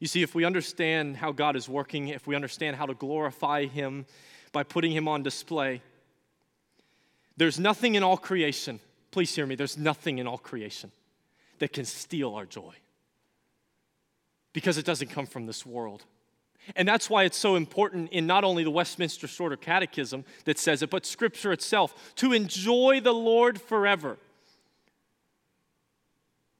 You 0.00 0.06
see, 0.06 0.22
if 0.22 0.34
we 0.34 0.46
understand 0.46 1.18
how 1.18 1.30
God 1.30 1.56
is 1.56 1.68
working, 1.68 2.08
if 2.08 2.26
we 2.26 2.34
understand 2.34 2.76
how 2.76 2.86
to 2.86 2.94
glorify 2.94 3.66
Him 3.66 4.06
by 4.52 4.62
putting 4.62 4.92
Him 4.92 5.08
on 5.08 5.22
display, 5.22 5.82
there's 7.36 7.60
nothing 7.60 7.96
in 7.96 8.02
all 8.02 8.16
creation, 8.16 8.80
please 9.10 9.34
hear 9.34 9.44
me, 9.44 9.56
there's 9.56 9.76
nothing 9.76 10.16
in 10.18 10.26
all 10.26 10.38
creation 10.38 10.90
that 11.64 11.72
can 11.72 11.86
steal 11.86 12.34
our 12.34 12.44
joy 12.44 12.74
because 14.52 14.76
it 14.76 14.84
doesn't 14.84 15.08
come 15.08 15.24
from 15.24 15.46
this 15.46 15.64
world. 15.64 16.04
And 16.76 16.86
that's 16.86 17.08
why 17.08 17.24
it's 17.24 17.38
so 17.38 17.56
important 17.56 18.12
in 18.12 18.26
not 18.26 18.44
only 18.44 18.64
the 18.64 18.70
Westminster 18.70 19.26
Shorter 19.26 19.56
Catechism 19.56 20.26
that 20.44 20.58
says 20.58 20.82
it, 20.82 20.90
but 20.90 21.06
Scripture 21.06 21.52
itself 21.52 22.14
to 22.16 22.34
enjoy 22.34 23.00
the 23.02 23.14
Lord 23.14 23.58
forever. 23.58 24.18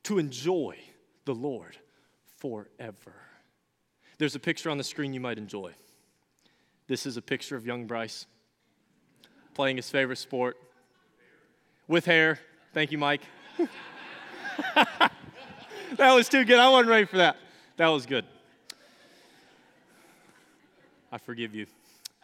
To 0.05 0.17
enjoy 0.17 0.79
the 1.27 1.35
Lord 1.35 1.77
forever. 2.39 3.13
There's 4.17 4.35
a 4.35 4.41
picture 4.41 4.71
on 4.71 4.79
the 4.79 4.85
screen 4.85 5.13
you 5.13 5.21
might 5.21 5.37
enjoy. 5.37 5.75
This 6.87 7.05
is 7.05 7.19
a 7.19 7.23
picture 7.23 7.57
of 7.57 7.67
young 7.67 7.87
Bryce 7.87 8.25
playing 9.53 9.77
his 9.77 9.91
favorite 9.91 10.17
sport 10.17 10.57
with 11.89 12.07
hair. 12.07 12.39
Thank 12.73 12.91
you, 12.91 12.97
Mike. 12.97 13.21
that 14.75 16.13
was 16.15 16.29
too 16.29 16.45
good. 16.45 16.59
I 16.59 16.69
wasn't 16.69 16.91
ready 16.91 17.07
for 17.07 17.19
that. 17.19 17.37
That 17.77 17.89
was 17.89 18.07
good. 18.07 18.25
I 21.11 21.19
forgive 21.19 21.55
you. 21.55 21.67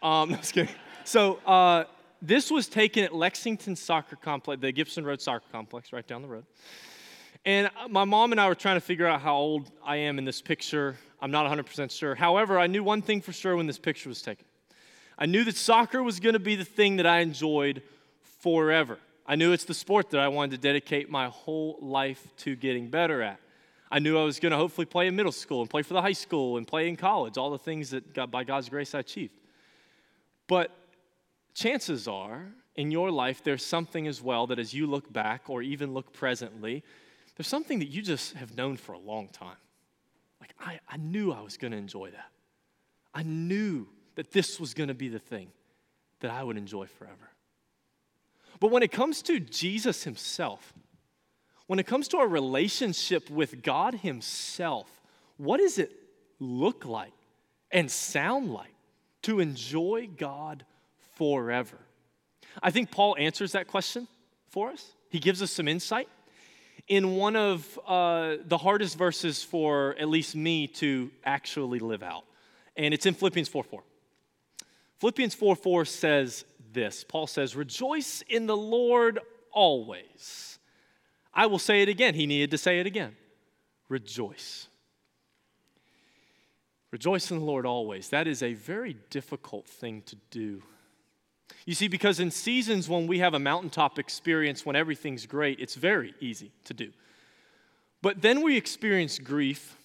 Um, 0.03 0.31
no. 0.57 0.67
So 1.05 1.37
uh, 1.47 1.85
this 2.23 2.51
was 2.51 2.69
taken 2.69 3.05
at 3.05 3.15
Lexington 3.15 3.77
Soccer 3.77 4.17
Complex, 4.17 4.61
the 4.61 4.73
Gibson 4.73 5.05
Road 5.05 5.21
Soccer 5.21 5.45
Complex, 5.53 5.93
right 5.93 6.07
down 6.07 6.23
the 6.23 6.29
road. 6.29 6.45
And 7.45 7.71
my 7.89 8.05
mom 8.05 8.33
and 8.33 8.41
I 8.41 8.49
were 8.49 8.55
trying 8.55 8.77
to 8.77 8.81
figure 8.81 9.07
out 9.07 9.23
how 9.23 9.37
old 9.37 9.71
I 9.85 9.97
am 9.97 10.19
in 10.19 10.25
this 10.25 10.43
picture. 10.43 10.97
I'm 11.23 11.31
not 11.31 11.51
100% 11.51 11.91
sure. 11.91 12.15
However, 12.15 12.59
I 12.59 12.67
knew 12.67 12.83
one 12.83 13.01
thing 13.01 13.21
for 13.23 13.33
sure 13.33 13.57
when 13.57 13.67
this 13.67 13.79
picture 13.79 14.09
was 14.09 14.21
taken. 14.21 14.45
I 15.19 15.27
knew 15.27 15.45
that 15.45 15.57
soccer 15.57 16.03
was 16.03 16.21
going 16.21 16.33
to 16.33 16.39
be 16.41 16.57
the 16.57 16.65
thing 16.65 16.97
that 16.97 17.07
I 17.07 17.21
enjoyed 17.21 17.83
forever. 18.41 18.99
I 19.31 19.37
knew 19.37 19.53
it's 19.53 19.63
the 19.63 19.75
sport 19.75 20.11
that 20.11 20.19
I 20.19 20.27
wanted 20.27 20.51
to 20.51 20.59
dedicate 20.59 21.09
my 21.09 21.29
whole 21.29 21.79
life 21.81 22.35
to 22.39 22.57
getting 22.57 22.91
better 22.91 23.23
at. 23.23 23.39
I 23.89 24.01
knew 24.01 24.19
I 24.19 24.25
was 24.25 24.41
going 24.41 24.51
to 24.51 24.59
hopefully 24.59 24.87
play 24.87 25.07
in 25.07 25.15
middle 25.15 25.31
school 25.31 25.61
and 25.61 25.71
play 25.71 25.83
for 25.83 25.95
the 25.95 26.03
high 26.03 26.15
school 26.15 26.57
and 26.57 26.67
play 26.67 26.89
in 26.89 26.97
college, 26.97 27.39
all 27.39 27.53
the 27.53 27.59
things 27.59 27.91
that 27.91 28.13
God, 28.13 28.33
by 28.33 28.43
God's 28.43 28.69
grace 28.69 28.93
I 28.93 28.99
achieved. 28.99 29.39
But 30.49 30.77
chances 31.55 32.09
are 32.09 32.45
in 32.75 32.91
your 32.91 33.13
life 33.13 33.45
there's 33.45 33.65
something 33.65 34.09
as 34.09 34.21
well 34.21 34.49
that 34.49 34.59
as 34.59 34.75
you 34.75 34.89
look 34.89 35.13
back 35.13 35.43
or 35.47 35.63
even 35.63 35.95
look 35.95 36.13
presently, 36.13 36.83
there's 37.37 37.47
something 37.47 37.79
that 37.79 37.89
you 37.89 38.03
just 38.03 38.35
have 38.35 38.57
known 38.57 38.77
for 38.77 38.95
a 38.95 38.99
long 38.99 39.29
time. 39.29 39.59
Like, 40.41 40.57
I, 40.59 40.81
I 40.89 40.97
knew 40.97 41.31
I 41.31 41.41
was 41.41 41.57
going 41.57 41.71
to 41.71 41.79
enjoy 41.79 42.11
that. 42.11 42.33
I 43.15 43.23
knew 43.23 43.87
that 44.17 44.33
this 44.33 44.59
was 44.59 44.75
going 44.75 44.89
to 44.89 44.95
be 44.95 45.09
the 45.09 45.21
thing 45.21 45.53
that 46.19 46.33
I 46.33 46.43
would 46.43 46.57
enjoy 46.57 46.87
forever. 46.87 47.30
But 48.59 48.71
when 48.71 48.83
it 48.83 48.93
comes 48.93 49.23
to 49.23 49.41
Jesus 49.41 50.05
himself, 50.05 50.73
when 51.67 51.79
it 51.79 51.87
comes 51.87 52.09
to 52.09 52.19
our 52.19 52.27
relationship 52.27 53.31
with 53.31 53.63
God 53.63 53.95
himself, 53.95 54.89
what 55.37 55.59
does 55.59 55.79
it 55.79 55.93
look 56.41 56.85
like 56.85 57.13
and 57.71 57.91
sound 57.91 58.53
like 58.53 58.75
to 59.23 59.41
enjoy 59.41 60.09
God 60.17 60.65
forever? 61.17 61.79
I 62.63 62.71
think 62.71 62.91
Paul 62.91 63.17
answers 63.19 63.53
that 63.53 63.69
question 63.69 64.09
for 64.49 64.71
us. 64.71 64.93
He 65.11 65.19
gives 65.19 65.43
us 65.43 65.51
some 65.51 65.69
insight 65.69 66.09
in 66.89 67.15
one 67.17 67.37
of 67.37 67.79
uh, 67.87 68.37
the 68.45 68.59
hardest 68.59 68.99
verses 68.99 69.43
for 69.43 69.95
at 69.99 70.09
least 70.09 70.35
me 70.35 70.67
to 70.67 71.11
actually 71.25 71.79
live 71.79 72.03
out. 72.03 72.25
And 72.77 72.93
it's 72.93 73.07
in 73.07 73.15
Philippians 73.15 73.49
4 73.49 73.63
4. 73.63 73.83
Philippians 74.99 75.35
4 75.35 75.57
4 75.57 75.85
says, 75.85 76.45
this. 76.73 77.05
Paul 77.05 77.27
says, 77.27 77.57
Rejoice 77.57 78.23
in 78.29 78.47
the 78.47 78.57
Lord 78.57 79.21
always. 79.53 80.59
I 81.33 81.47
will 81.47 81.59
say 81.59 81.83
it 81.83 81.89
again. 81.89 82.15
He 82.15 82.27
needed 82.27 82.51
to 82.51 82.59
say 82.59 82.81
it 82.81 82.87
again. 82.87 83.17
Rejoice. 83.89 84.69
Rejoice 86.91 87.31
in 87.31 87.39
the 87.39 87.45
Lord 87.45 87.67
always. 87.67 88.09
That 88.09 88.27
is 88.27 88.43
a 88.43 88.55
very 88.55 88.97
difficult 89.11 89.67
thing 89.67 90.03
to 90.07 90.17
do. 90.31 90.63
You 91.67 91.75
see, 91.75 91.89
because 91.89 92.21
in 92.21 92.31
seasons 92.31 92.89
when 92.89 93.07
we 93.07 93.19
have 93.21 93.35
a 93.35 93.39
mountaintop 93.39 93.99
experience, 93.99 94.67
when 94.67 94.77
everything's 94.77 95.27
great, 95.27 95.61
it's 95.61 95.75
very 95.75 96.15
easy 96.21 96.53
to 96.65 96.75
do. 96.75 96.91
But 98.03 98.23
then 98.23 98.43
we 98.43 98.57
experience 98.57 99.19
grief, 99.19 99.77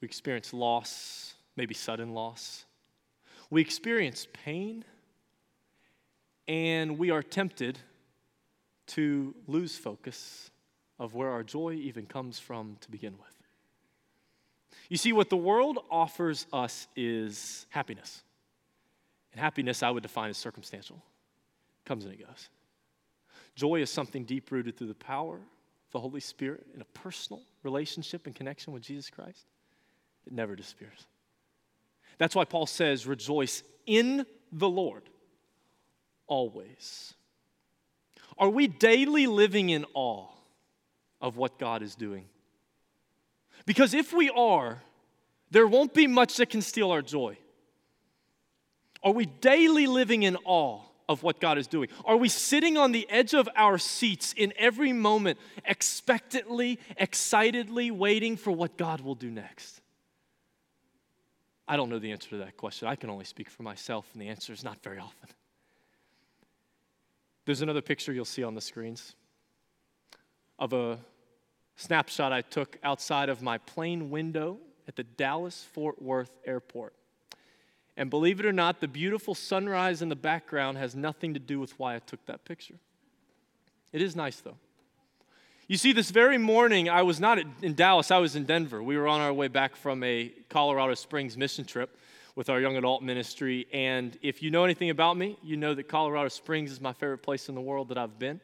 we 0.00 0.06
experience 0.06 0.52
loss, 0.52 1.34
maybe 1.56 1.74
sudden 1.74 2.12
loss, 2.14 2.64
we 3.50 3.60
experience 3.60 4.26
pain 4.32 4.84
and 6.48 6.98
we 6.98 7.10
are 7.10 7.22
tempted 7.22 7.78
to 8.88 9.34
lose 9.46 9.76
focus 9.76 10.50
of 10.98 11.14
where 11.14 11.28
our 11.28 11.42
joy 11.42 11.74
even 11.74 12.06
comes 12.06 12.38
from 12.38 12.76
to 12.80 12.90
begin 12.90 13.12
with. 13.12 13.34
You 14.88 14.96
see, 14.96 15.12
what 15.12 15.28
the 15.28 15.36
world 15.36 15.78
offers 15.90 16.46
us 16.52 16.88
is 16.96 17.66
happiness. 17.68 18.22
And 19.32 19.40
happiness, 19.40 19.82
I 19.82 19.90
would 19.90 20.02
define 20.02 20.30
as 20.30 20.38
circumstantial, 20.38 21.02
comes 21.84 22.06
and 22.06 22.14
it 22.14 22.26
goes. 22.26 22.48
Joy 23.54 23.82
is 23.82 23.90
something 23.90 24.24
deep 24.24 24.50
rooted 24.50 24.78
through 24.78 24.88
the 24.88 24.94
power 24.94 25.34
of 25.36 25.92
the 25.92 26.00
Holy 26.00 26.20
Spirit 26.20 26.66
in 26.74 26.80
a 26.80 26.86
personal 26.86 27.42
relationship 27.62 28.26
and 28.26 28.34
connection 28.34 28.72
with 28.72 28.82
Jesus 28.82 29.10
Christ. 29.10 29.44
It 30.26 30.32
never 30.32 30.56
disappears. 30.56 31.06
That's 32.16 32.34
why 32.34 32.44
Paul 32.44 32.66
says, 32.66 33.06
rejoice 33.06 33.62
in 33.84 34.24
the 34.50 34.68
Lord 34.68 35.02
always? 36.28 37.14
Are 38.38 38.48
we 38.48 38.68
daily 38.68 39.26
living 39.26 39.70
in 39.70 39.84
awe 39.94 40.28
of 41.20 41.36
what 41.36 41.58
God 41.58 41.82
is 41.82 41.96
doing? 41.96 42.26
Because 43.66 43.94
if 43.94 44.12
we 44.12 44.30
are, 44.30 44.80
there 45.50 45.66
won't 45.66 45.92
be 45.92 46.06
much 46.06 46.36
that 46.36 46.50
can 46.50 46.62
steal 46.62 46.90
our 46.90 47.02
joy. 47.02 47.36
Are 49.02 49.12
we 49.12 49.26
daily 49.26 49.86
living 49.86 50.22
in 50.22 50.36
awe 50.44 50.80
of 51.08 51.22
what 51.22 51.40
God 51.40 51.58
is 51.58 51.66
doing? 51.66 51.88
Are 52.04 52.16
we 52.16 52.28
sitting 52.28 52.76
on 52.76 52.92
the 52.92 53.08
edge 53.10 53.34
of 53.34 53.48
our 53.56 53.78
seats 53.78 54.34
in 54.36 54.52
every 54.56 54.92
moment, 54.92 55.38
expectantly, 55.64 56.78
excitedly 56.96 57.90
waiting 57.90 58.36
for 58.36 58.50
what 58.50 58.76
God 58.76 59.00
will 59.00 59.14
do 59.14 59.30
next? 59.30 59.80
I 61.66 61.76
don't 61.76 61.90
know 61.90 61.98
the 61.98 62.12
answer 62.12 62.30
to 62.30 62.36
that 62.38 62.56
question. 62.56 62.88
I 62.88 62.96
can 62.96 63.10
only 63.10 63.24
speak 63.24 63.50
for 63.50 63.62
myself, 63.62 64.08
and 64.12 64.22
the 64.22 64.28
answer 64.28 64.52
is 64.52 64.64
not 64.64 64.82
very 64.82 64.98
often. 64.98 65.28
There's 67.48 67.62
another 67.62 67.80
picture 67.80 68.12
you'll 68.12 68.26
see 68.26 68.44
on 68.44 68.54
the 68.54 68.60
screens 68.60 69.14
of 70.58 70.74
a 70.74 70.98
snapshot 71.76 72.30
I 72.30 72.42
took 72.42 72.76
outside 72.82 73.30
of 73.30 73.40
my 73.40 73.56
plane 73.56 74.10
window 74.10 74.58
at 74.86 74.96
the 74.96 75.04
Dallas 75.04 75.64
Fort 75.72 76.02
Worth 76.02 76.36
airport. 76.44 76.92
And 77.96 78.10
believe 78.10 78.38
it 78.38 78.44
or 78.44 78.52
not, 78.52 78.82
the 78.82 78.86
beautiful 78.86 79.34
sunrise 79.34 80.02
in 80.02 80.10
the 80.10 80.14
background 80.14 80.76
has 80.76 80.94
nothing 80.94 81.32
to 81.32 81.40
do 81.40 81.58
with 81.58 81.72
why 81.78 81.94
I 81.94 82.00
took 82.00 82.22
that 82.26 82.44
picture. 82.44 82.74
It 83.94 84.02
is 84.02 84.14
nice 84.14 84.40
though. 84.40 84.58
You 85.68 85.78
see, 85.78 85.92
this 85.92 86.10
very 86.10 86.36
morning, 86.36 86.90
I 86.90 87.00
was 87.00 87.18
not 87.18 87.38
in 87.62 87.74
Dallas, 87.74 88.10
I 88.10 88.18
was 88.18 88.36
in 88.36 88.44
Denver. 88.44 88.82
We 88.82 88.98
were 88.98 89.08
on 89.08 89.22
our 89.22 89.32
way 89.32 89.48
back 89.48 89.74
from 89.74 90.04
a 90.04 90.30
Colorado 90.50 90.92
Springs 90.92 91.38
mission 91.38 91.64
trip 91.64 91.96
with 92.38 92.48
our 92.48 92.60
young 92.60 92.76
adult 92.76 93.02
ministry. 93.02 93.66
And 93.72 94.16
if 94.22 94.44
you 94.44 94.52
know 94.52 94.62
anything 94.62 94.90
about 94.90 95.16
me, 95.16 95.36
you 95.42 95.56
know 95.56 95.74
that 95.74 95.88
Colorado 95.88 96.28
Springs 96.28 96.70
is 96.70 96.80
my 96.80 96.92
favorite 96.92 97.18
place 97.18 97.48
in 97.48 97.56
the 97.56 97.60
world 97.60 97.88
that 97.88 97.98
I've 97.98 98.16
been. 98.16 98.40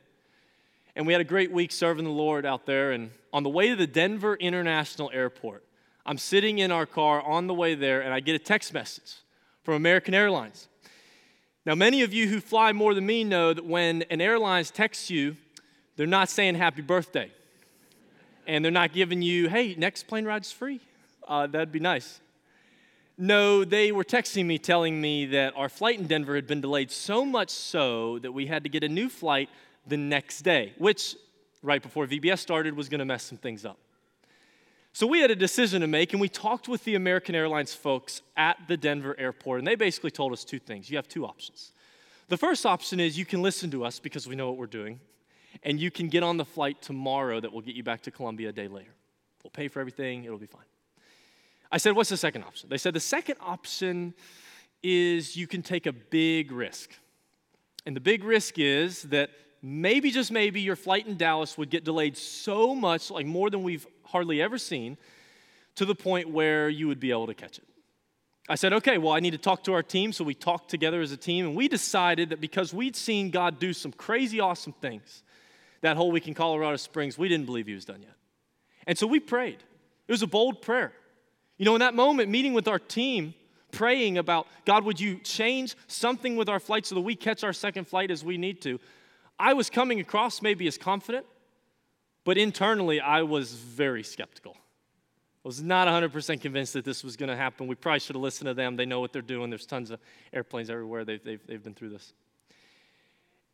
And 0.96 1.06
we 1.06 1.12
had 1.12 1.20
a 1.20 1.24
great 1.24 1.52
week 1.52 1.70
serving 1.70 2.04
the 2.04 2.10
Lord 2.10 2.44
out 2.44 2.66
there. 2.66 2.90
And 2.90 3.12
on 3.32 3.44
the 3.44 3.50
way 3.50 3.68
to 3.68 3.76
the 3.76 3.86
Denver 3.86 4.34
International 4.34 5.12
Airport, 5.14 5.64
I'm 6.04 6.18
sitting 6.18 6.58
in 6.58 6.72
our 6.72 6.86
car 6.86 7.22
on 7.22 7.46
the 7.46 7.54
way 7.54 7.76
there, 7.76 8.00
and 8.00 8.12
I 8.12 8.18
get 8.18 8.34
a 8.34 8.40
text 8.40 8.74
message 8.74 9.14
from 9.62 9.74
American 9.74 10.12
Airlines. 10.12 10.66
Now, 11.64 11.76
many 11.76 12.02
of 12.02 12.12
you 12.12 12.26
who 12.26 12.40
fly 12.40 12.72
more 12.72 12.94
than 12.94 13.06
me 13.06 13.22
know 13.22 13.54
that 13.54 13.64
when 13.64 14.02
an 14.10 14.20
airline 14.20 14.64
texts 14.64 15.08
you, 15.08 15.36
they're 15.94 16.08
not 16.08 16.28
saying 16.28 16.56
happy 16.56 16.82
birthday. 16.82 17.30
And 18.44 18.64
they're 18.64 18.72
not 18.72 18.92
giving 18.92 19.22
you, 19.22 19.48
hey, 19.48 19.76
next 19.78 20.08
plane 20.08 20.24
ride's 20.24 20.50
free. 20.50 20.80
Uh, 21.28 21.46
that'd 21.46 21.70
be 21.70 21.78
nice. 21.78 22.18
No, 23.16 23.64
they 23.64 23.92
were 23.92 24.02
texting 24.02 24.44
me 24.44 24.58
telling 24.58 25.00
me 25.00 25.26
that 25.26 25.54
our 25.56 25.68
flight 25.68 26.00
in 26.00 26.06
Denver 26.06 26.34
had 26.34 26.48
been 26.48 26.60
delayed 26.60 26.90
so 26.90 27.24
much 27.24 27.50
so 27.50 28.18
that 28.20 28.32
we 28.32 28.46
had 28.46 28.64
to 28.64 28.68
get 28.68 28.82
a 28.82 28.88
new 28.88 29.08
flight 29.08 29.48
the 29.86 29.96
next 29.96 30.42
day, 30.42 30.72
which, 30.78 31.14
right 31.62 31.80
before 31.80 32.06
VBS 32.06 32.40
started, 32.40 32.74
was 32.74 32.88
going 32.88 32.98
to 32.98 33.04
mess 33.04 33.22
some 33.22 33.38
things 33.38 33.64
up. 33.64 33.78
So 34.92 35.06
we 35.06 35.20
had 35.20 35.30
a 35.30 35.36
decision 35.36 35.80
to 35.80 35.86
make, 35.86 36.12
and 36.12 36.20
we 36.20 36.28
talked 36.28 36.68
with 36.68 36.82
the 36.84 36.96
American 36.96 37.34
Airlines 37.34 37.72
folks 37.72 38.22
at 38.36 38.58
the 38.66 38.76
Denver 38.76 39.14
airport, 39.18 39.60
and 39.60 39.66
they 39.66 39.74
basically 39.76 40.10
told 40.10 40.32
us 40.32 40.44
two 40.44 40.58
things. 40.58 40.90
You 40.90 40.96
have 40.96 41.08
two 41.08 41.24
options. 41.24 41.72
The 42.28 42.36
first 42.36 42.66
option 42.66 42.98
is 42.98 43.18
you 43.18 43.26
can 43.26 43.42
listen 43.42 43.70
to 43.72 43.84
us 43.84 44.00
because 44.00 44.26
we 44.26 44.34
know 44.34 44.48
what 44.48 44.56
we're 44.56 44.66
doing, 44.66 44.98
and 45.62 45.78
you 45.78 45.90
can 45.90 46.08
get 46.08 46.22
on 46.24 46.36
the 46.36 46.44
flight 46.44 46.82
tomorrow 46.82 47.38
that 47.38 47.52
will 47.52 47.60
get 47.60 47.76
you 47.76 47.84
back 47.84 48.02
to 48.02 48.10
Columbia 48.10 48.48
a 48.48 48.52
day 48.52 48.66
later. 48.66 48.94
We'll 49.44 49.50
pay 49.50 49.68
for 49.68 49.78
everything, 49.78 50.24
it'll 50.24 50.38
be 50.38 50.46
fine. 50.46 50.62
I 51.74 51.76
said, 51.76 51.96
What's 51.96 52.10
the 52.10 52.16
second 52.16 52.44
option? 52.44 52.68
They 52.68 52.78
said, 52.78 52.94
The 52.94 53.00
second 53.00 53.38
option 53.40 54.14
is 54.80 55.36
you 55.36 55.48
can 55.48 55.60
take 55.60 55.86
a 55.86 55.92
big 55.92 56.52
risk. 56.52 56.90
And 57.84 57.96
the 57.96 58.00
big 58.00 58.22
risk 58.22 58.60
is 58.60 59.02
that 59.04 59.30
maybe, 59.60 60.12
just 60.12 60.30
maybe, 60.30 60.60
your 60.60 60.76
flight 60.76 61.08
in 61.08 61.16
Dallas 61.16 61.58
would 61.58 61.70
get 61.70 61.82
delayed 61.82 62.16
so 62.16 62.76
much, 62.76 63.10
like 63.10 63.26
more 63.26 63.50
than 63.50 63.64
we've 63.64 63.88
hardly 64.04 64.40
ever 64.40 64.56
seen, 64.56 64.96
to 65.74 65.84
the 65.84 65.96
point 65.96 66.30
where 66.30 66.68
you 66.68 66.86
would 66.86 67.00
be 67.00 67.10
able 67.10 67.26
to 67.26 67.34
catch 67.34 67.58
it. 67.58 67.64
I 68.48 68.54
said, 68.54 68.72
okay, 68.74 68.96
well, 68.96 69.12
I 69.12 69.18
need 69.18 69.32
to 69.32 69.38
talk 69.38 69.64
to 69.64 69.72
our 69.72 69.82
team. 69.82 70.12
So 70.12 70.22
we 70.22 70.34
talked 70.34 70.70
together 70.70 71.00
as 71.00 71.10
a 71.10 71.16
team, 71.16 71.44
and 71.44 71.56
we 71.56 71.66
decided 71.66 72.28
that 72.28 72.40
because 72.40 72.72
we'd 72.72 72.94
seen 72.94 73.30
God 73.30 73.58
do 73.58 73.72
some 73.72 73.90
crazy, 73.90 74.38
awesome 74.38 74.74
things 74.74 75.24
that 75.80 75.96
whole 75.96 76.12
week 76.12 76.28
in 76.28 76.34
Colorado 76.34 76.76
Springs, 76.76 77.18
we 77.18 77.28
didn't 77.28 77.46
believe 77.46 77.66
He 77.66 77.74
was 77.74 77.84
done 77.84 78.02
yet. 78.02 78.14
And 78.86 78.96
so 78.96 79.08
we 79.08 79.18
prayed. 79.18 79.58
It 80.06 80.12
was 80.12 80.22
a 80.22 80.28
bold 80.28 80.62
prayer. 80.62 80.92
You 81.56 81.64
know, 81.64 81.74
in 81.74 81.80
that 81.80 81.94
moment, 81.94 82.30
meeting 82.30 82.52
with 82.52 82.66
our 82.68 82.78
team, 82.78 83.34
praying 83.70 84.18
about, 84.18 84.46
God, 84.64 84.84
would 84.84 84.98
you 84.98 85.18
change 85.18 85.76
something 85.86 86.36
with 86.36 86.48
our 86.48 86.60
flight 86.60 86.86
so 86.86 86.94
that 86.94 87.00
we 87.00 87.14
catch 87.14 87.44
our 87.44 87.52
second 87.52 87.86
flight 87.86 88.10
as 88.10 88.24
we 88.24 88.38
need 88.38 88.60
to? 88.62 88.80
I 89.38 89.54
was 89.54 89.70
coming 89.70 90.00
across 90.00 90.42
maybe 90.42 90.66
as 90.66 90.78
confident, 90.78 91.26
but 92.24 92.38
internally 92.38 93.00
I 93.00 93.22
was 93.22 93.52
very 93.52 94.02
skeptical. 94.02 94.56
I 95.44 95.48
was 95.48 95.62
not 95.62 95.88
100% 95.88 96.40
convinced 96.40 96.72
that 96.72 96.84
this 96.84 97.04
was 97.04 97.16
going 97.16 97.28
to 97.28 97.36
happen. 97.36 97.66
We 97.66 97.74
probably 97.74 98.00
should 98.00 98.16
have 98.16 98.22
listened 98.22 98.46
to 98.46 98.54
them. 98.54 98.76
They 98.76 98.86
know 98.86 99.00
what 99.00 99.12
they're 99.12 99.22
doing. 99.22 99.50
There's 99.50 99.66
tons 99.66 99.90
of 99.90 100.00
airplanes 100.32 100.70
everywhere. 100.70 101.04
They've, 101.04 101.22
they've, 101.22 101.40
they've 101.46 101.62
been 101.62 101.74
through 101.74 101.90
this. 101.90 102.14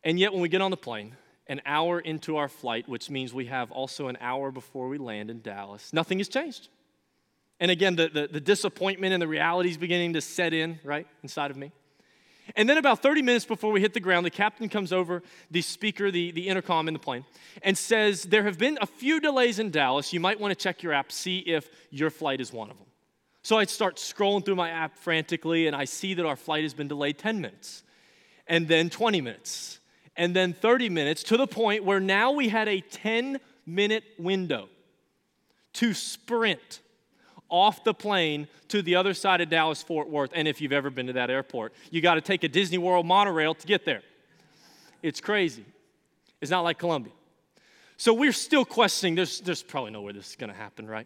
And 0.03 0.17
yet, 0.17 0.31
when 0.31 0.41
we 0.41 0.49
get 0.49 0.61
on 0.61 0.71
the 0.71 0.77
plane, 0.77 1.15
an 1.47 1.61
hour 1.65 1.99
into 1.99 2.37
our 2.37 2.47
flight, 2.47 2.87
which 2.87 3.09
means 3.09 3.33
we 3.33 3.47
have 3.47 3.71
also 3.71 4.07
an 4.07 4.17
hour 4.21 4.51
before 4.51 4.87
we 4.87 4.97
land 4.97 5.29
in 5.29 5.41
Dallas, 5.41 5.91
nothing 5.91 6.19
has 6.19 6.29
changed. 6.29 6.69
And 7.61 7.69
again, 7.69 7.95
the, 7.95 8.09
the, 8.09 8.27
the 8.27 8.41
disappointment 8.41 9.13
and 9.13 9.21
the 9.21 9.27
reality 9.27 9.69
is 9.69 9.77
beginning 9.77 10.13
to 10.13 10.21
set 10.21 10.51
in, 10.51 10.79
right, 10.83 11.05
inside 11.21 11.51
of 11.51 11.57
me. 11.57 11.71
And 12.55 12.67
then, 12.67 12.77
about 12.77 13.03
30 13.03 13.21
minutes 13.21 13.45
before 13.45 13.71
we 13.71 13.79
hit 13.79 13.93
the 13.93 13.99
ground, 13.99 14.25
the 14.25 14.31
captain 14.31 14.67
comes 14.67 14.91
over, 14.91 15.21
the 15.51 15.61
speaker, 15.61 16.09
the, 16.09 16.31
the 16.31 16.47
intercom 16.47 16.87
in 16.87 16.95
the 16.95 16.99
plane, 16.99 17.23
and 17.61 17.77
says, 17.77 18.23
There 18.23 18.43
have 18.43 18.57
been 18.57 18.79
a 18.81 18.87
few 18.87 19.19
delays 19.19 19.59
in 19.59 19.69
Dallas. 19.69 20.11
You 20.11 20.19
might 20.19 20.39
want 20.39 20.51
to 20.51 20.55
check 20.55 20.81
your 20.81 20.91
app, 20.91 21.11
see 21.11 21.37
if 21.37 21.69
your 21.91 22.09
flight 22.09 22.41
is 22.41 22.51
one 22.51 22.71
of 22.71 22.77
them. 22.77 22.87
So 23.43 23.57
I 23.57 23.65
start 23.65 23.97
scrolling 23.97 24.43
through 24.43 24.55
my 24.55 24.71
app 24.71 24.97
frantically, 24.97 25.67
and 25.67 25.75
I 25.75 25.85
see 25.85 26.15
that 26.15 26.25
our 26.25 26.35
flight 26.35 26.63
has 26.63 26.73
been 26.73 26.87
delayed 26.87 27.19
10 27.19 27.39
minutes, 27.39 27.83
and 28.47 28.67
then 28.67 28.89
20 28.89 29.21
minutes, 29.21 29.79
and 30.17 30.35
then 30.35 30.53
30 30.53 30.89
minutes, 30.89 31.21
to 31.23 31.37
the 31.37 31.47
point 31.47 31.83
where 31.83 31.99
now 31.99 32.31
we 32.31 32.49
had 32.49 32.67
a 32.67 32.81
10 32.81 33.39
minute 33.67 34.03
window 34.17 34.67
to 35.73 35.93
sprint 35.93 36.81
off 37.51 37.83
the 37.83 37.93
plane 37.93 38.47
to 38.69 38.81
the 38.81 38.95
other 38.95 39.13
side 39.13 39.41
of 39.41 39.49
Dallas 39.49 39.83
Fort 39.83 40.09
Worth. 40.09 40.31
And 40.33 40.47
if 40.47 40.61
you've 40.61 40.71
ever 40.71 40.89
been 40.89 41.07
to 41.07 41.13
that 41.13 41.29
airport, 41.29 41.73
you 41.91 42.01
got 42.01 42.15
to 42.15 42.21
take 42.21 42.43
a 42.43 42.47
Disney 42.47 42.79
World 42.79 43.05
monorail 43.05 43.53
to 43.53 43.67
get 43.67 43.85
there. 43.85 44.01
It's 45.03 45.21
crazy. 45.21 45.65
It's 46.39 46.49
not 46.49 46.61
like 46.61 46.79
Columbia. 46.79 47.13
So 47.97 48.13
we're 48.13 48.31
still 48.31 48.65
questioning 48.65 49.13
there's, 49.13 49.41
there's 49.41 49.61
probably 49.61 49.91
no 49.91 50.01
way 50.01 50.13
this 50.13 50.29
is 50.29 50.35
going 50.35 50.49
to 50.49 50.57
happen, 50.57 50.87
right? 50.87 51.05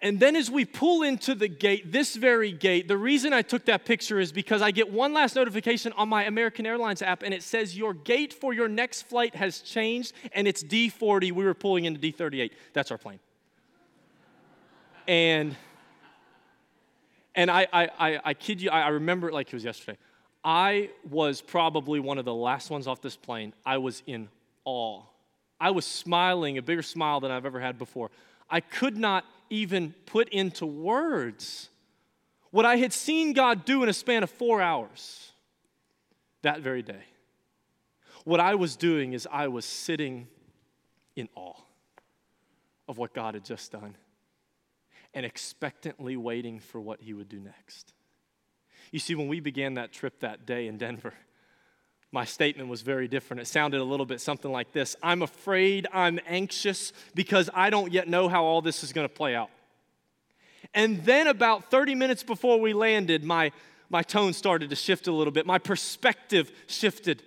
And 0.00 0.20
then 0.20 0.36
as 0.36 0.48
we 0.48 0.64
pull 0.64 1.02
into 1.02 1.34
the 1.34 1.48
gate, 1.48 1.90
this 1.90 2.14
very 2.14 2.52
gate, 2.52 2.86
the 2.86 2.96
reason 2.96 3.32
I 3.32 3.42
took 3.42 3.64
that 3.64 3.84
picture 3.84 4.20
is 4.20 4.30
because 4.30 4.62
I 4.62 4.70
get 4.70 4.92
one 4.92 5.12
last 5.12 5.34
notification 5.34 5.92
on 5.92 6.08
my 6.08 6.24
American 6.24 6.66
Airlines 6.66 7.02
app 7.02 7.22
and 7.24 7.34
it 7.34 7.42
says 7.42 7.76
your 7.76 7.94
gate 7.94 8.32
for 8.32 8.52
your 8.52 8.68
next 8.68 9.02
flight 9.02 9.34
has 9.34 9.60
changed 9.60 10.12
and 10.32 10.46
it's 10.46 10.62
D40. 10.62 11.32
We 11.32 11.44
were 11.44 11.54
pulling 11.54 11.84
into 11.84 12.00
D38. 12.00 12.52
That's 12.72 12.92
our 12.92 12.98
plane. 12.98 13.18
And 15.08 15.56
and 17.34 17.50
I, 17.50 17.68
I, 17.72 17.88
I, 17.98 18.20
I 18.24 18.34
kid 18.34 18.60
you, 18.60 18.68
I, 18.70 18.82
I 18.82 18.88
remember 18.88 19.28
it 19.28 19.34
like 19.34 19.46
it 19.46 19.54
was 19.54 19.64
yesterday. 19.64 19.96
I 20.44 20.90
was 21.08 21.40
probably 21.40 22.00
one 22.00 22.18
of 22.18 22.24
the 22.24 22.34
last 22.34 22.68
ones 22.68 22.88
off 22.88 23.00
this 23.00 23.16
plane. 23.16 23.52
I 23.64 23.78
was 23.78 24.02
in 24.06 24.28
awe. 24.64 25.02
I 25.60 25.70
was 25.70 25.86
smiling, 25.86 26.58
a 26.58 26.62
bigger 26.62 26.82
smile 26.82 27.20
than 27.20 27.30
I've 27.30 27.46
ever 27.46 27.60
had 27.60 27.78
before. 27.78 28.10
I 28.50 28.58
could 28.60 28.96
not 28.96 29.24
even 29.50 29.94
put 30.04 30.28
into 30.30 30.66
words 30.66 31.68
what 32.50 32.64
I 32.64 32.76
had 32.76 32.92
seen 32.92 33.34
God 33.34 33.64
do 33.64 33.84
in 33.84 33.88
a 33.88 33.92
span 33.92 34.24
of 34.24 34.30
four 34.30 34.60
hours 34.60 35.30
that 36.42 36.60
very 36.60 36.82
day. 36.82 37.04
What 38.24 38.40
I 38.40 38.56
was 38.56 38.74
doing 38.74 39.12
is 39.12 39.28
I 39.30 39.46
was 39.46 39.64
sitting 39.64 40.26
in 41.14 41.28
awe 41.36 41.54
of 42.88 42.98
what 42.98 43.12
God 43.14 43.34
had 43.34 43.44
just 43.44 43.70
done 43.70 43.94
and 45.14 45.24
expectantly 45.24 46.16
waiting 46.16 46.60
for 46.60 46.80
what 46.80 47.00
he 47.00 47.12
would 47.12 47.28
do 47.28 47.40
next. 47.40 47.94
You 48.90 48.98
see, 48.98 49.14
when 49.14 49.28
we 49.28 49.40
began 49.40 49.74
that 49.74 49.92
trip 49.92 50.20
that 50.20 50.46
day 50.46 50.66
in 50.66 50.78
Denver, 50.78 51.14
my 52.10 52.24
statement 52.24 52.68
was 52.68 52.82
very 52.82 53.06
different. 53.06 53.42
It 53.42 53.46
sounded 53.46 53.80
a 53.80 53.84
little 53.84 54.06
bit 54.06 54.20
something 54.20 54.50
like 54.50 54.72
this 54.72 54.96
I'm 55.02 55.22
afraid, 55.22 55.86
I'm 55.92 56.18
anxious 56.26 56.92
because 57.14 57.50
I 57.54 57.70
don't 57.70 57.92
yet 57.92 58.08
know 58.08 58.28
how 58.28 58.44
all 58.44 58.62
this 58.62 58.82
is 58.82 58.92
going 58.92 59.08
to 59.08 59.14
play 59.14 59.34
out. 59.34 59.50
And 60.74 61.04
then, 61.04 61.26
about 61.26 61.70
30 61.70 61.94
minutes 61.94 62.22
before 62.22 62.60
we 62.60 62.72
landed, 62.72 63.24
my, 63.24 63.52
my 63.88 64.02
tone 64.02 64.32
started 64.32 64.70
to 64.70 64.76
shift 64.76 65.06
a 65.06 65.12
little 65.12 65.32
bit. 65.32 65.46
My 65.46 65.58
perspective 65.58 66.50
shifted. 66.66 67.22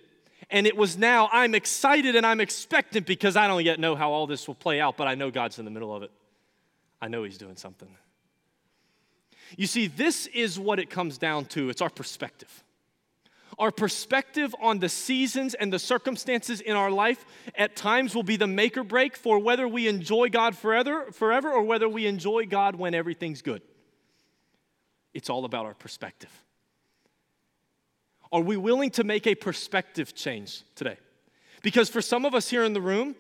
And 0.50 0.68
it 0.68 0.76
was 0.76 0.98
now, 0.98 1.30
I'm 1.32 1.56
excited 1.56 2.16
and 2.16 2.26
I'm 2.26 2.42
expectant 2.42 3.08
because 3.08 3.36
I 3.36 3.48
don't 3.48 3.64
yet 3.64 3.80
know 3.80 3.96
how 3.96 4.12
all 4.12 4.28
this 4.28 4.48
will 4.48 4.56
play 4.56 4.82
out, 4.82 4.98
but 4.98 5.08
I 5.08 5.16
know 5.16 5.32
God's 5.32 5.60
in 5.60 5.66
the 5.66 5.72
middle 5.72 5.96
of 5.96 6.04
it. 6.04 6.12
I 7.02 7.08
know 7.08 7.24
He's 7.24 7.38
doing 7.38 7.56
something. 7.56 7.90
You 9.58 9.68
see, 9.68 9.88
this 9.88 10.28
is 10.28 10.60
what 10.60 10.80
it 10.80 10.90
comes 10.90 11.18
down 11.18 11.46
to 11.46 11.70
it's 11.70 11.82
our 11.82 11.90
perspective. 11.90 12.64
Our 13.60 13.72
perspective 13.72 14.56
on 14.62 14.80
the 14.80 14.90
seasons 14.90 15.54
and 15.54 15.72
the 15.72 15.80
circumstances 15.80 16.62
in 16.62 16.76
our 16.76 16.90
life 16.90 17.24
at 17.56 17.76
times 17.76 18.16
will 18.16 18.24
be 18.24 18.38
the 18.38 18.48
make 18.48 18.78
or 18.78 18.84
break 18.84 19.18
for 19.18 19.40
whether 19.40 19.68
we 19.68 19.88
enjoy 19.88 20.30
God 20.30 20.56
forever, 20.56 21.12
forever 21.12 21.52
or 21.52 21.62
whether 21.62 21.88
we 21.88 22.06
enjoy 22.08 22.46
God 22.46 22.76
when 22.76 22.96
everything's 22.96 23.42
good. 23.42 23.62
It's 25.14 25.30
all 25.30 25.44
about 25.44 25.66
our 25.66 25.74
perspective. 25.74 26.32
Are 28.32 28.42
we 28.42 28.56
willing 28.56 28.92
to 28.92 29.04
make 29.04 29.28
a 29.28 29.36
perspective 29.36 30.16
change 30.16 30.64
today? 30.74 30.98
Because 31.62 31.90
for 31.90 32.02
some 32.02 32.26
of 32.26 32.34
us 32.34 32.50
here 32.50 32.64
in 32.64 32.74
the 32.74 32.82
room, 32.82 33.16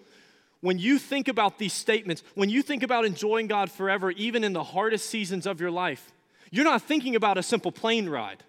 when 0.61 0.79
you 0.79 0.97
think 0.97 1.27
about 1.27 1.57
these 1.57 1.73
statements, 1.73 2.23
when 2.35 2.49
you 2.49 2.61
think 2.61 2.83
about 2.83 3.05
enjoying 3.05 3.47
God 3.47 3.69
forever, 3.69 4.11
even 4.11 4.43
in 4.43 4.53
the 4.53 4.63
hardest 4.63 5.09
seasons 5.09 5.45
of 5.45 5.59
your 5.59 5.71
life, 5.71 6.13
you're 6.51 6.65
not 6.65 6.83
thinking 6.83 7.15
about 7.15 7.37
a 7.37 7.43
simple 7.43 7.71
plane 7.71 8.07
ride. 8.07 8.43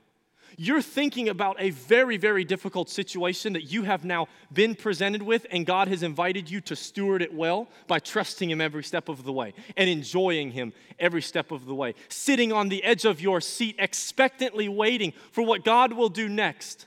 You're 0.59 0.83
thinking 0.83 1.31
about 1.31 1.57
a 1.59 1.71
very, 1.71 2.19
very 2.19 2.45
difficult 2.45 2.91
situation 2.91 3.55
that 3.55 3.73
you 3.73 3.85
have 3.85 4.05
now 4.05 4.29
been 4.53 4.75
presented 4.75 5.23
with, 5.23 5.47
and 5.51 5.65
God 5.65 5.89
has 5.89 6.03
invited 6.03 6.51
you 6.51 6.61
to 6.63 6.77
steward 6.77 7.23
it 7.23 7.33
well 7.33 7.69
by 7.87 7.99
trusting 7.99 8.51
Him 8.51 8.61
every 8.61 8.85
step 8.85 9.09
of 9.09 9.25
the 9.25 9.33
way 9.33 9.55
and 9.77 9.89
enjoying 9.89 10.51
Him 10.51 10.75
every 10.99 11.23
step 11.23 11.53
of 11.53 11.65
the 11.65 11.75
way. 11.75 11.95
Sitting 12.09 12.53
on 12.53 12.69
the 12.69 12.85
edge 12.85 13.07
of 13.07 13.21
your 13.21 13.41
seat, 13.41 13.77
expectantly 13.79 14.69
waiting 14.69 15.15
for 15.31 15.43
what 15.43 15.65
God 15.65 15.95
will 15.95 16.11
do 16.11 16.29
next. 16.29 16.87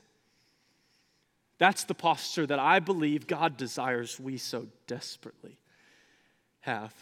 That's 1.58 1.86
the 1.86 1.94
posture 1.94 2.46
that 2.46 2.60
I 2.60 2.80
believe 2.80 3.28
God 3.28 3.58
desires 3.58 4.20
we 4.20 4.38
so 4.38 4.68
desperately 4.88 5.58
have. 6.62 6.94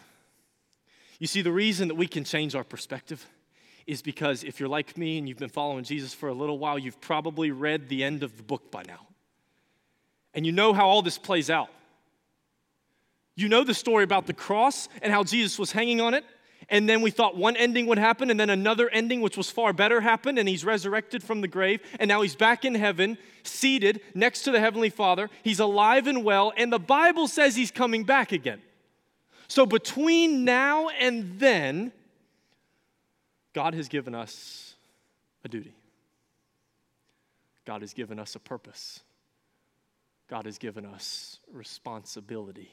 You 1.20 1.28
see, 1.28 1.42
the 1.42 1.52
reason 1.52 1.88
that 1.88 1.96
we 1.96 2.08
can 2.08 2.24
change 2.24 2.54
our 2.54 2.64
perspective 2.64 3.26
is 3.88 4.02
because 4.02 4.44
if 4.44 4.60
you're 4.60 4.70
like 4.70 4.98
me 4.98 5.18
and 5.18 5.28
you've 5.28 5.38
been 5.38 5.50
following 5.50 5.84
Jesus 5.84 6.14
for 6.14 6.30
a 6.30 6.34
little 6.34 6.58
while, 6.58 6.78
you've 6.78 7.02
probably 7.02 7.52
read 7.52 7.90
the 7.90 8.04
end 8.04 8.24
of 8.24 8.38
the 8.38 8.44
book 8.44 8.72
by 8.72 8.84
now. 8.88 9.08
And 10.34 10.46
you 10.46 10.52
know 10.52 10.74
how 10.74 10.88
all 10.88 11.02
this 11.02 11.18
plays 11.18 11.50
out. 11.50 11.70
You 13.36 13.50
know 13.50 13.64
the 13.64 13.74
story 13.74 14.04
about 14.04 14.28
the 14.28 14.34
cross 14.34 14.88
and 15.02 15.12
how 15.12 15.24
Jesus 15.24 15.58
was 15.58 15.72
hanging 15.72 16.02
on 16.02 16.14
it. 16.14 16.24
And 16.70 16.88
then 16.88 17.02
we 17.02 17.12
thought 17.12 17.38
one 17.38 17.56
ending 17.56 17.86
would 17.88 17.98
happen, 17.98 18.30
and 18.30 18.40
then 18.40 18.50
another 18.50 18.90
ending, 18.90 19.22
which 19.22 19.38
was 19.38 19.50
far 19.50 19.74
better, 19.74 20.02
happened, 20.02 20.40
and 20.40 20.48
he's 20.48 20.66
resurrected 20.66 21.24
from 21.24 21.42
the 21.42 21.48
grave. 21.48 21.82
And 22.00 22.08
now 22.08 22.22
he's 22.22 22.36
back 22.36 22.66
in 22.66 22.76
heaven, 22.76 23.18
seated 23.44 24.02
next 24.14 24.44
to 24.44 24.52
the 24.52 24.60
Heavenly 24.60 24.90
Father. 24.90 25.30
He's 25.44 25.60
alive 25.60 26.08
and 26.08 26.24
well, 26.24 26.54
and 26.58 26.72
the 26.72 26.80
Bible 26.80 27.28
says 27.28 27.56
he's 27.56 27.72
coming 27.72 28.04
back 28.04 28.32
again. 28.32 28.62
So 29.48 29.66
between 29.66 30.46
now 30.46 30.90
and 30.90 31.40
then, 31.40 31.92
God 33.54 33.74
has 33.76 33.88
given 33.88 34.16
us 34.16 34.76
a 35.46 35.50
duty. 35.50 35.74
God 37.66 37.82
has 37.82 37.94
given 37.94 38.20
us 38.20 38.36
a 38.36 38.40
purpose. 38.40 39.02
God 40.30 40.46
has 40.46 40.58
given 40.58 40.86
us 40.86 41.40
responsibility. 41.52 42.72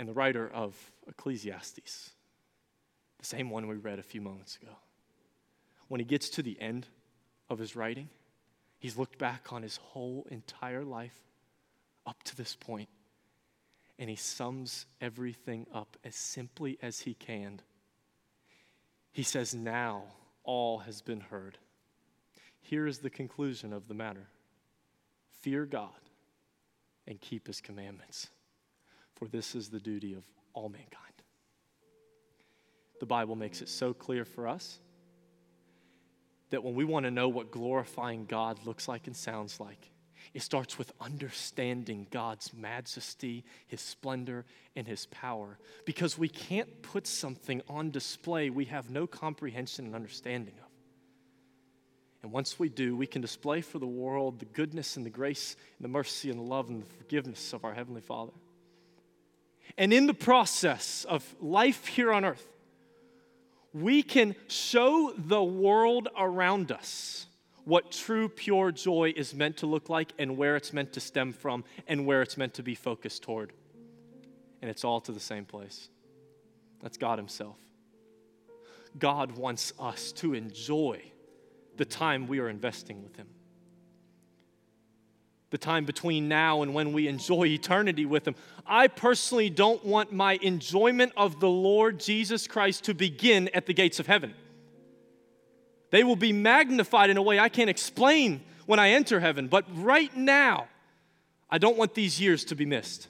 And 0.00 0.08
the 0.08 0.14
writer 0.14 0.48
of 0.54 0.74
Ecclesiastes, 1.08 2.12
the 3.18 3.26
same 3.26 3.50
one 3.50 3.68
we 3.68 3.76
read 3.76 3.98
a 3.98 4.02
few 4.02 4.22
moments 4.22 4.56
ago, 4.56 4.72
when 5.88 6.00
he 6.00 6.06
gets 6.06 6.30
to 6.30 6.42
the 6.42 6.58
end 6.58 6.86
of 7.50 7.58
his 7.58 7.76
writing, 7.76 8.08
he's 8.78 8.96
looked 8.96 9.18
back 9.18 9.52
on 9.52 9.62
his 9.62 9.76
whole 9.76 10.26
entire 10.30 10.84
life 10.84 11.20
up 12.06 12.22
to 12.22 12.34
this 12.34 12.56
point, 12.56 12.88
and 13.98 14.08
he 14.08 14.16
sums 14.16 14.86
everything 15.02 15.66
up 15.70 15.98
as 16.02 16.16
simply 16.16 16.78
as 16.80 17.00
he 17.00 17.12
can. 17.12 17.60
He 19.12 19.22
says, 19.22 19.54
Now 19.54 20.04
all 20.44 20.78
has 20.78 21.02
been 21.02 21.20
heard. 21.20 21.58
Here 22.62 22.86
is 22.86 23.00
the 23.00 23.10
conclusion 23.10 23.74
of 23.74 23.86
the 23.86 23.92
matter 23.92 24.28
fear 25.42 25.66
God 25.66 25.90
and 27.06 27.20
keep 27.20 27.46
his 27.46 27.60
commandments, 27.60 28.30
for 29.20 29.28
this 29.28 29.54
is 29.54 29.68
the 29.68 29.78
duty 29.78 30.14
of 30.14 30.24
all 30.54 30.70
mankind. 30.70 30.96
The 33.00 33.06
Bible 33.06 33.36
makes 33.36 33.60
it 33.60 33.68
so 33.68 33.92
clear 33.92 34.24
for 34.24 34.48
us 34.48 34.80
that 36.48 36.64
when 36.64 36.74
we 36.74 36.84
want 36.84 37.04
to 37.04 37.10
know 37.10 37.28
what 37.28 37.50
glorifying 37.52 38.24
God 38.24 38.58
looks 38.64 38.88
like 38.88 39.06
and 39.06 39.14
sounds 39.14 39.60
like, 39.60 39.90
it 40.32 40.42
starts 40.42 40.78
with 40.78 40.92
understanding 41.00 42.06
God's 42.10 42.52
majesty, 42.54 43.44
His 43.66 43.80
splendor, 43.80 44.46
and 44.74 44.86
His 44.86 45.06
power. 45.06 45.58
Because 45.84 46.16
we 46.16 46.28
can't 46.28 46.82
put 46.82 47.06
something 47.06 47.62
on 47.68 47.90
display 47.90 48.48
we 48.48 48.64
have 48.66 48.90
no 48.90 49.06
comprehension 49.06 49.86
and 49.86 49.94
understanding 49.94 50.54
of. 50.62 50.70
And 52.22 52.32
once 52.32 52.58
we 52.58 52.68
do, 52.68 52.96
we 52.96 53.06
can 53.06 53.22
display 53.22 53.60
for 53.60 53.78
the 53.78 53.86
world 53.86 54.38
the 54.38 54.44
goodness 54.46 54.96
and 54.96 55.04
the 55.04 55.10
grace 55.10 55.56
and 55.78 55.84
the 55.84 55.88
mercy 55.88 56.30
and 56.30 56.38
the 56.38 56.44
love 56.44 56.68
and 56.68 56.82
the 56.82 56.94
forgiveness 56.96 57.52
of 57.52 57.64
our 57.64 57.74
Heavenly 57.74 58.02
Father. 58.02 58.32
And 59.76 59.92
in 59.92 60.06
the 60.06 60.14
process 60.14 61.04
of 61.08 61.34
life 61.40 61.86
here 61.86 62.12
on 62.12 62.24
earth, 62.24 62.46
we 63.72 64.02
can 64.02 64.34
show 64.48 65.12
the 65.16 65.42
world 65.42 66.08
around 66.16 66.72
us 66.72 67.26
what 67.64 67.92
true, 67.92 68.28
pure 68.28 68.72
joy 68.72 69.12
is 69.14 69.34
meant 69.34 69.58
to 69.58 69.66
look 69.66 69.88
like 69.88 70.12
and 70.18 70.36
where 70.36 70.56
it's 70.56 70.72
meant 70.72 70.92
to 70.94 71.00
stem 71.00 71.32
from 71.32 71.64
and 71.86 72.04
where 72.06 72.22
it's 72.22 72.36
meant 72.36 72.54
to 72.54 72.62
be 72.62 72.74
focused 72.74 73.22
toward. 73.22 73.52
And 74.60 74.70
it's 74.70 74.84
all 74.84 75.00
to 75.02 75.12
the 75.12 75.20
same 75.20 75.44
place. 75.44 75.88
That's 76.82 76.96
God 76.96 77.18
Himself. 77.18 77.56
God 78.98 79.32
wants 79.32 79.72
us 79.78 80.12
to 80.12 80.34
enjoy 80.34 81.00
the 81.76 81.84
time 81.84 82.26
we 82.26 82.40
are 82.40 82.48
investing 82.48 83.02
with 83.02 83.16
Him. 83.16 83.28
The 85.50 85.58
time 85.58 85.84
between 85.84 86.28
now 86.28 86.62
and 86.62 86.72
when 86.74 86.92
we 86.92 87.08
enjoy 87.08 87.46
eternity 87.46 88.06
with 88.06 88.26
Him. 88.26 88.36
I 88.66 88.86
personally 88.86 89.50
don't 89.50 89.84
want 89.84 90.12
my 90.12 90.38
enjoyment 90.42 91.12
of 91.16 91.40
the 91.40 91.48
Lord 91.48 91.98
Jesus 91.98 92.46
Christ 92.46 92.84
to 92.84 92.94
begin 92.94 93.48
at 93.52 93.66
the 93.66 93.74
gates 93.74 93.98
of 93.98 94.06
heaven. 94.06 94.34
They 95.90 96.04
will 96.04 96.16
be 96.16 96.32
magnified 96.32 97.10
in 97.10 97.16
a 97.16 97.22
way 97.22 97.38
I 97.38 97.48
can't 97.48 97.70
explain 97.70 98.42
when 98.66 98.78
I 98.78 98.90
enter 98.90 99.18
heaven. 99.18 99.48
But 99.48 99.64
right 99.74 100.16
now, 100.16 100.68
I 101.50 101.58
don't 101.58 101.76
want 101.76 101.94
these 101.94 102.20
years 102.20 102.44
to 102.46 102.54
be 102.54 102.64
missed. 102.64 103.08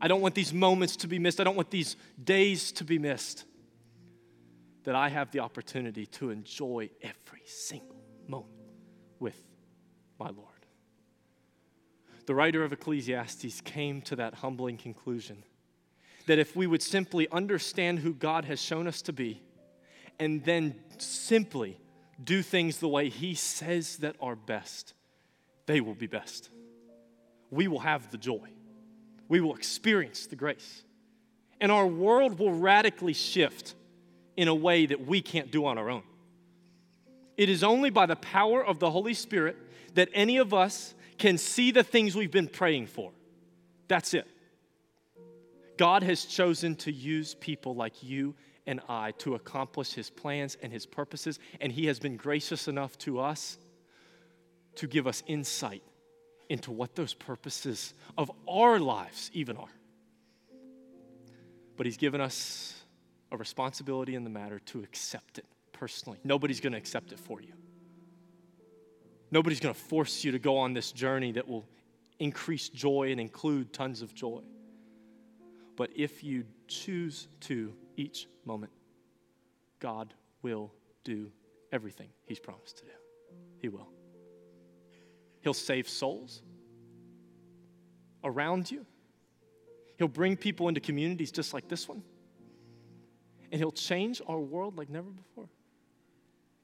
I 0.00 0.06
don't 0.06 0.20
want 0.20 0.36
these 0.36 0.52
moments 0.52 0.94
to 0.98 1.08
be 1.08 1.18
missed. 1.18 1.40
I 1.40 1.44
don't 1.44 1.56
want 1.56 1.70
these 1.70 1.96
days 2.22 2.70
to 2.72 2.84
be 2.84 2.98
missed. 2.98 3.44
That 4.84 4.94
I 4.94 5.08
have 5.08 5.32
the 5.32 5.40
opportunity 5.40 6.06
to 6.06 6.30
enjoy 6.30 6.90
every 7.02 7.42
single 7.46 8.00
moment 8.28 8.54
with 9.18 9.36
my 10.20 10.30
Lord. 10.30 10.47
The 12.28 12.34
writer 12.34 12.62
of 12.62 12.74
Ecclesiastes 12.74 13.62
came 13.62 14.02
to 14.02 14.16
that 14.16 14.34
humbling 14.34 14.76
conclusion 14.76 15.44
that 16.26 16.38
if 16.38 16.54
we 16.54 16.66
would 16.66 16.82
simply 16.82 17.26
understand 17.32 18.00
who 18.00 18.12
God 18.12 18.44
has 18.44 18.60
shown 18.60 18.86
us 18.86 19.00
to 19.02 19.14
be 19.14 19.40
and 20.20 20.44
then 20.44 20.74
simply 20.98 21.80
do 22.22 22.42
things 22.42 22.80
the 22.80 22.88
way 22.88 23.08
He 23.08 23.34
says 23.34 23.96
that 24.00 24.14
are 24.20 24.36
best, 24.36 24.92
they 25.64 25.80
will 25.80 25.94
be 25.94 26.06
best. 26.06 26.50
We 27.50 27.66
will 27.66 27.78
have 27.78 28.10
the 28.10 28.18
joy, 28.18 28.50
we 29.26 29.40
will 29.40 29.54
experience 29.54 30.26
the 30.26 30.36
grace, 30.36 30.82
and 31.62 31.72
our 31.72 31.86
world 31.86 32.38
will 32.38 32.52
radically 32.52 33.14
shift 33.14 33.74
in 34.36 34.48
a 34.48 34.54
way 34.54 34.84
that 34.84 35.06
we 35.06 35.22
can't 35.22 35.50
do 35.50 35.64
on 35.64 35.78
our 35.78 35.88
own. 35.88 36.02
It 37.38 37.48
is 37.48 37.64
only 37.64 37.88
by 37.88 38.04
the 38.04 38.16
power 38.16 38.62
of 38.62 38.80
the 38.80 38.90
Holy 38.90 39.14
Spirit 39.14 39.56
that 39.94 40.10
any 40.12 40.36
of 40.36 40.52
us 40.52 40.94
can 41.18 41.38
see 41.38 41.70
the 41.70 41.82
things 41.82 42.14
we've 42.14 42.30
been 42.30 42.48
praying 42.48 42.86
for. 42.86 43.12
That's 43.88 44.14
it. 44.14 44.26
God 45.76 46.02
has 46.02 46.24
chosen 46.24 46.74
to 46.76 46.92
use 46.92 47.34
people 47.34 47.74
like 47.74 48.02
you 48.02 48.34
and 48.66 48.80
I 48.88 49.12
to 49.18 49.34
accomplish 49.34 49.92
his 49.92 50.10
plans 50.10 50.56
and 50.62 50.72
his 50.72 50.84
purposes, 50.84 51.38
and 51.60 51.72
he 51.72 51.86
has 51.86 51.98
been 51.98 52.16
gracious 52.16 52.68
enough 52.68 52.98
to 52.98 53.20
us 53.20 53.56
to 54.76 54.86
give 54.86 55.06
us 55.06 55.22
insight 55.26 55.82
into 56.48 56.70
what 56.70 56.94
those 56.94 57.14
purposes 57.14 57.94
of 58.16 58.30
our 58.46 58.78
lives 58.78 59.30
even 59.32 59.56
are. 59.56 59.68
But 61.76 61.86
he's 61.86 61.96
given 61.96 62.20
us 62.20 62.74
a 63.30 63.36
responsibility 63.36 64.14
in 64.14 64.24
the 64.24 64.30
matter 64.30 64.58
to 64.58 64.80
accept 64.80 65.38
it 65.38 65.46
personally. 65.72 66.18
Nobody's 66.24 66.60
going 66.60 66.72
to 66.72 66.78
accept 66.78 67.12
it 67.12 67.20
for 67.20 67.40
you. 67.40 67.52
Nobody's 69.30 69.60
going 69.60 69.74
to 69.74 69.80
force 69.80 70.24
you 70.24 70.32
to 70.32 70.38
go 70.38 70.56
on 70.56 70.72
this 70.72 70.92
journey 70.92 71.32
that 71.32 71.46
will 71.46 71.66
increase 72.18 72.68
joy 72.68 73.10
and 73.12 73.20
include 73.20 73.72
tons 73.72 74.02
of 74.02 74.14
joy. 74.14 74.40
But 75.76 75.90
if 75.94 76.24
you 76.24 76.44
choose 76.66 77.28
to 77.40 77.72
each 77.96 78.26
moment, 78.44 78.72
God 79.80 80.14
will 80.42 80.72
do 81.04 81.30
everything 81.72 82.08
He's 82.26 82.40
promised 82.40 82.78
to 82.78 82.84
do. 82.84 82.90
He 83.60 83.68
will. 83.68 83.88
He'll 85.42 85.54
save 85.54 85.88
souls 85.88 86.42
around 88.24 88.70
you. 88.70 88.84
He'll 89.98 90.08
bring 90.08 90.36
people 90.36 90.68
into 90.68 90.80
communities 90.80 91.30
just 91.30 91.54
like 91.54 91.68
this 91.68 91.88
one. 91.88 92.02
And 93.52 93.60
He'll 93.60 93.70
change 93.70 94.20
our 94.26 94.40
world 94.40 94.76
like 94.76 94.88
never 94.88 95.10
before 95.10 95.48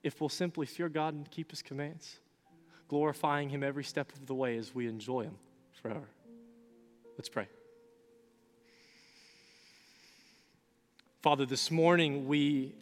if 0.04 0.20
we'll 0.20 0.28
simply 0.28 0.66
fear 0.66 0.88
God 0.88 1.14
and 1.14 1.28
keep 1.30 1.50
His 1.50 1.62
commands, 1.62 2.20
glorifying 2.88 3.48
Him 3.48 3.62
every 3.62 3.84
step 3.84 4.12
of 4.12 4.26
the 4.26 4.34
way 4.34 4.56
as 4.56 4.74
we 4.74 4.86
enjoy 4.88 5.22
Him 5.22 5.36
forever. 5.82 6.08
Let's 7.16 7.28
pray. 7.28 7.46
Father, 11.22 11.46
this 11.46 11.70
morning 11.70 12.26
we 12.26 12.74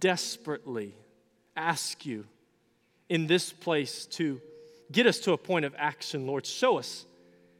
desperately 0.00 0.94
ask 1.56 2.06
you 2.06 2.24
in 3.08 3.26
this 3.26 3.52
place 3.52 4.06
to 4.06 4.40
get 4.92 5.06
us 5.06 5.18
to 5.20 5.32
a 5.32 5.38
point 5.38 5.64
of 5.64 5.74
action, 5.76 6.26
Lord. 6.26 6.46
Show 6.46 6.78
us 6.78 7.04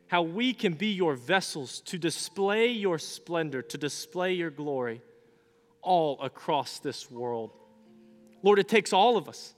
how 0.06 0.22
we 0.22 0.52
can 0.52 0.74
be 0.74 0.88
your 0.88 1.14
vessels 1.14 1.80
to 1.82 1.98
display 1.98 2.68
your 2.68 2.98
splendor, 2.98 3.62
to 3.62 3.78
display 3.78 4.34
your 4.34 4.50
glory 4.50 5.02
all 5.82 6.20
across 6.20 6.78
this 6.78 7.10
world. 7.10 7.50
Lord, 8.42 8.58
it 8.58 8.68
takes 8.68 8.92
all 8.92 9.16
of 9.16 9.28
us 9.28 9.54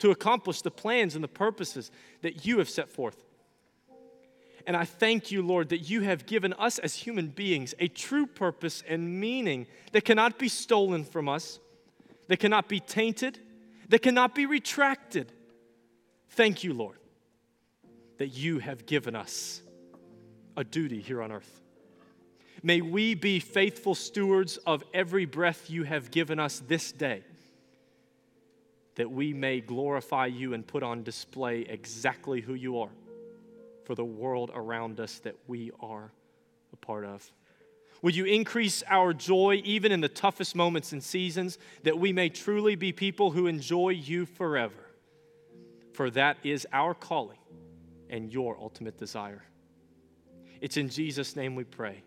to 0.00 0.10
accomplish 0.10 0.62
the 0.62 0.70
plans 0.70 1.14
and 1.14 1.24
the 1.24 1.28
purposes 1.28 1.90
that 2.22 2.44
you 2.44 2.58
have 2.58 2.68
set 2.68 2.90
forth. 2.90 3.24
And 4.66 4.76
I 4.76 4.84
thank 4.84 5.30
you, 5.30 5.42
Lord, 5.42 5.70
that 5.70 5.88
you 5.90 6.02
have 6.02 6.26
given 6.26 6.52
us 6.54 6.78
as 6.78 6.94
human 6.94 7.28
beings 7.28 7.74
a 7.78 7.88
true 7.88 8.26
purpose 8.26 8.82
and 8.86 9.20
meaning 9.20 9.66
that 9.92 10.04
cannot 10.04 10.38
be 10.38 10.48
stolen 10.48 11.04
from 11.04 11.28
us, 11.28 11.60
that 12.28 12.38
cannot 12.38 12.68
be 12.68 12.80
tainted, 12.80 13.38
that 13.88 14.00
cannot 14.00 14.34
be 14.34 14.46
retracted. 14.46 15.32
Thank 16.30 16.62
you, 16.62 16.74
Lord, 16.74 16.98
that 18.18 18.28
you 18.28 18.58
have 18.58 18.86
given 18.86 19.16
us 19.16 19.62
a 20.56 20.64
duty 20.64 21.00
here 21.00 21.22
on 21.22 21.32
earth. 21.32 21.60
May 22.62 22.82
we 22.82 23.14
be 23.14 23.40
faithful 23.40 23.94
stewards 23.94 24.58
of 24.58 24.84
every 24.92 25.24
breath 25.24 25.70
you 25.70 25.84
have 25.84 26.10
given 26.10 26.38
us 26.38 26.62
this 26.68 26.92
day, 26.92 27.24
that 29.00 29.10
we 29.10 29.32
may 29.32 29.62
glorify 29.62 30.26
you 30.26 30.52
and 30.52 30.66
put 30.66 30.82
on 30.82 31.02
display 31.02 31.62
exactly 31.62 32.42
who 32.42 32.52
you 32.52 32.80
are 32.80 32.90
for 33.84 33.94
the 33.94 34.04
world 34.04 34.50
around 34.52 35.00
us 35.00 35.20
that 35.20 35.34
we 35.46 35.70
are 35.80 36.12
a 36.74 36.76
part 36.76 37.06
of. 37.06 37.32
Would 38.02 38.14
you 38.14 38.26
increase 38.26 38.82
our 38.86 39.14
joy 39.14 39.62
even 39.64 39.90
in 39.90 40.02
the 40.02 40.08
toughest 40.10 40.54
moments 40.54 40.92
and 40.92 41.02
seasons, 41.02 41.56
that 41.82 41.98
we 41.98 42.12
may 42.12 42.28
truly 42.28 42.74
be 42.74 42.92
people 42.92 43.30
who 43.30 43.46
enjoy 43.46 43.88
you 43.88 44.26
forever? 44.26 44.90
For 45.94 46.10
that 46.10 46.36
is 46.44 46.66
our 46.70 46.92
calling 46.92 47.38
and 48.10 48.30
your 48.30 48.58
ultimate 48.60 48.98
desire. 48.98 49.44
It's 50.60 50.76
in 50.76 50.90
Jesus' 50.90 51.36
name 51.36 51.54
we 51.54 51.64
pray. 51.64 52.02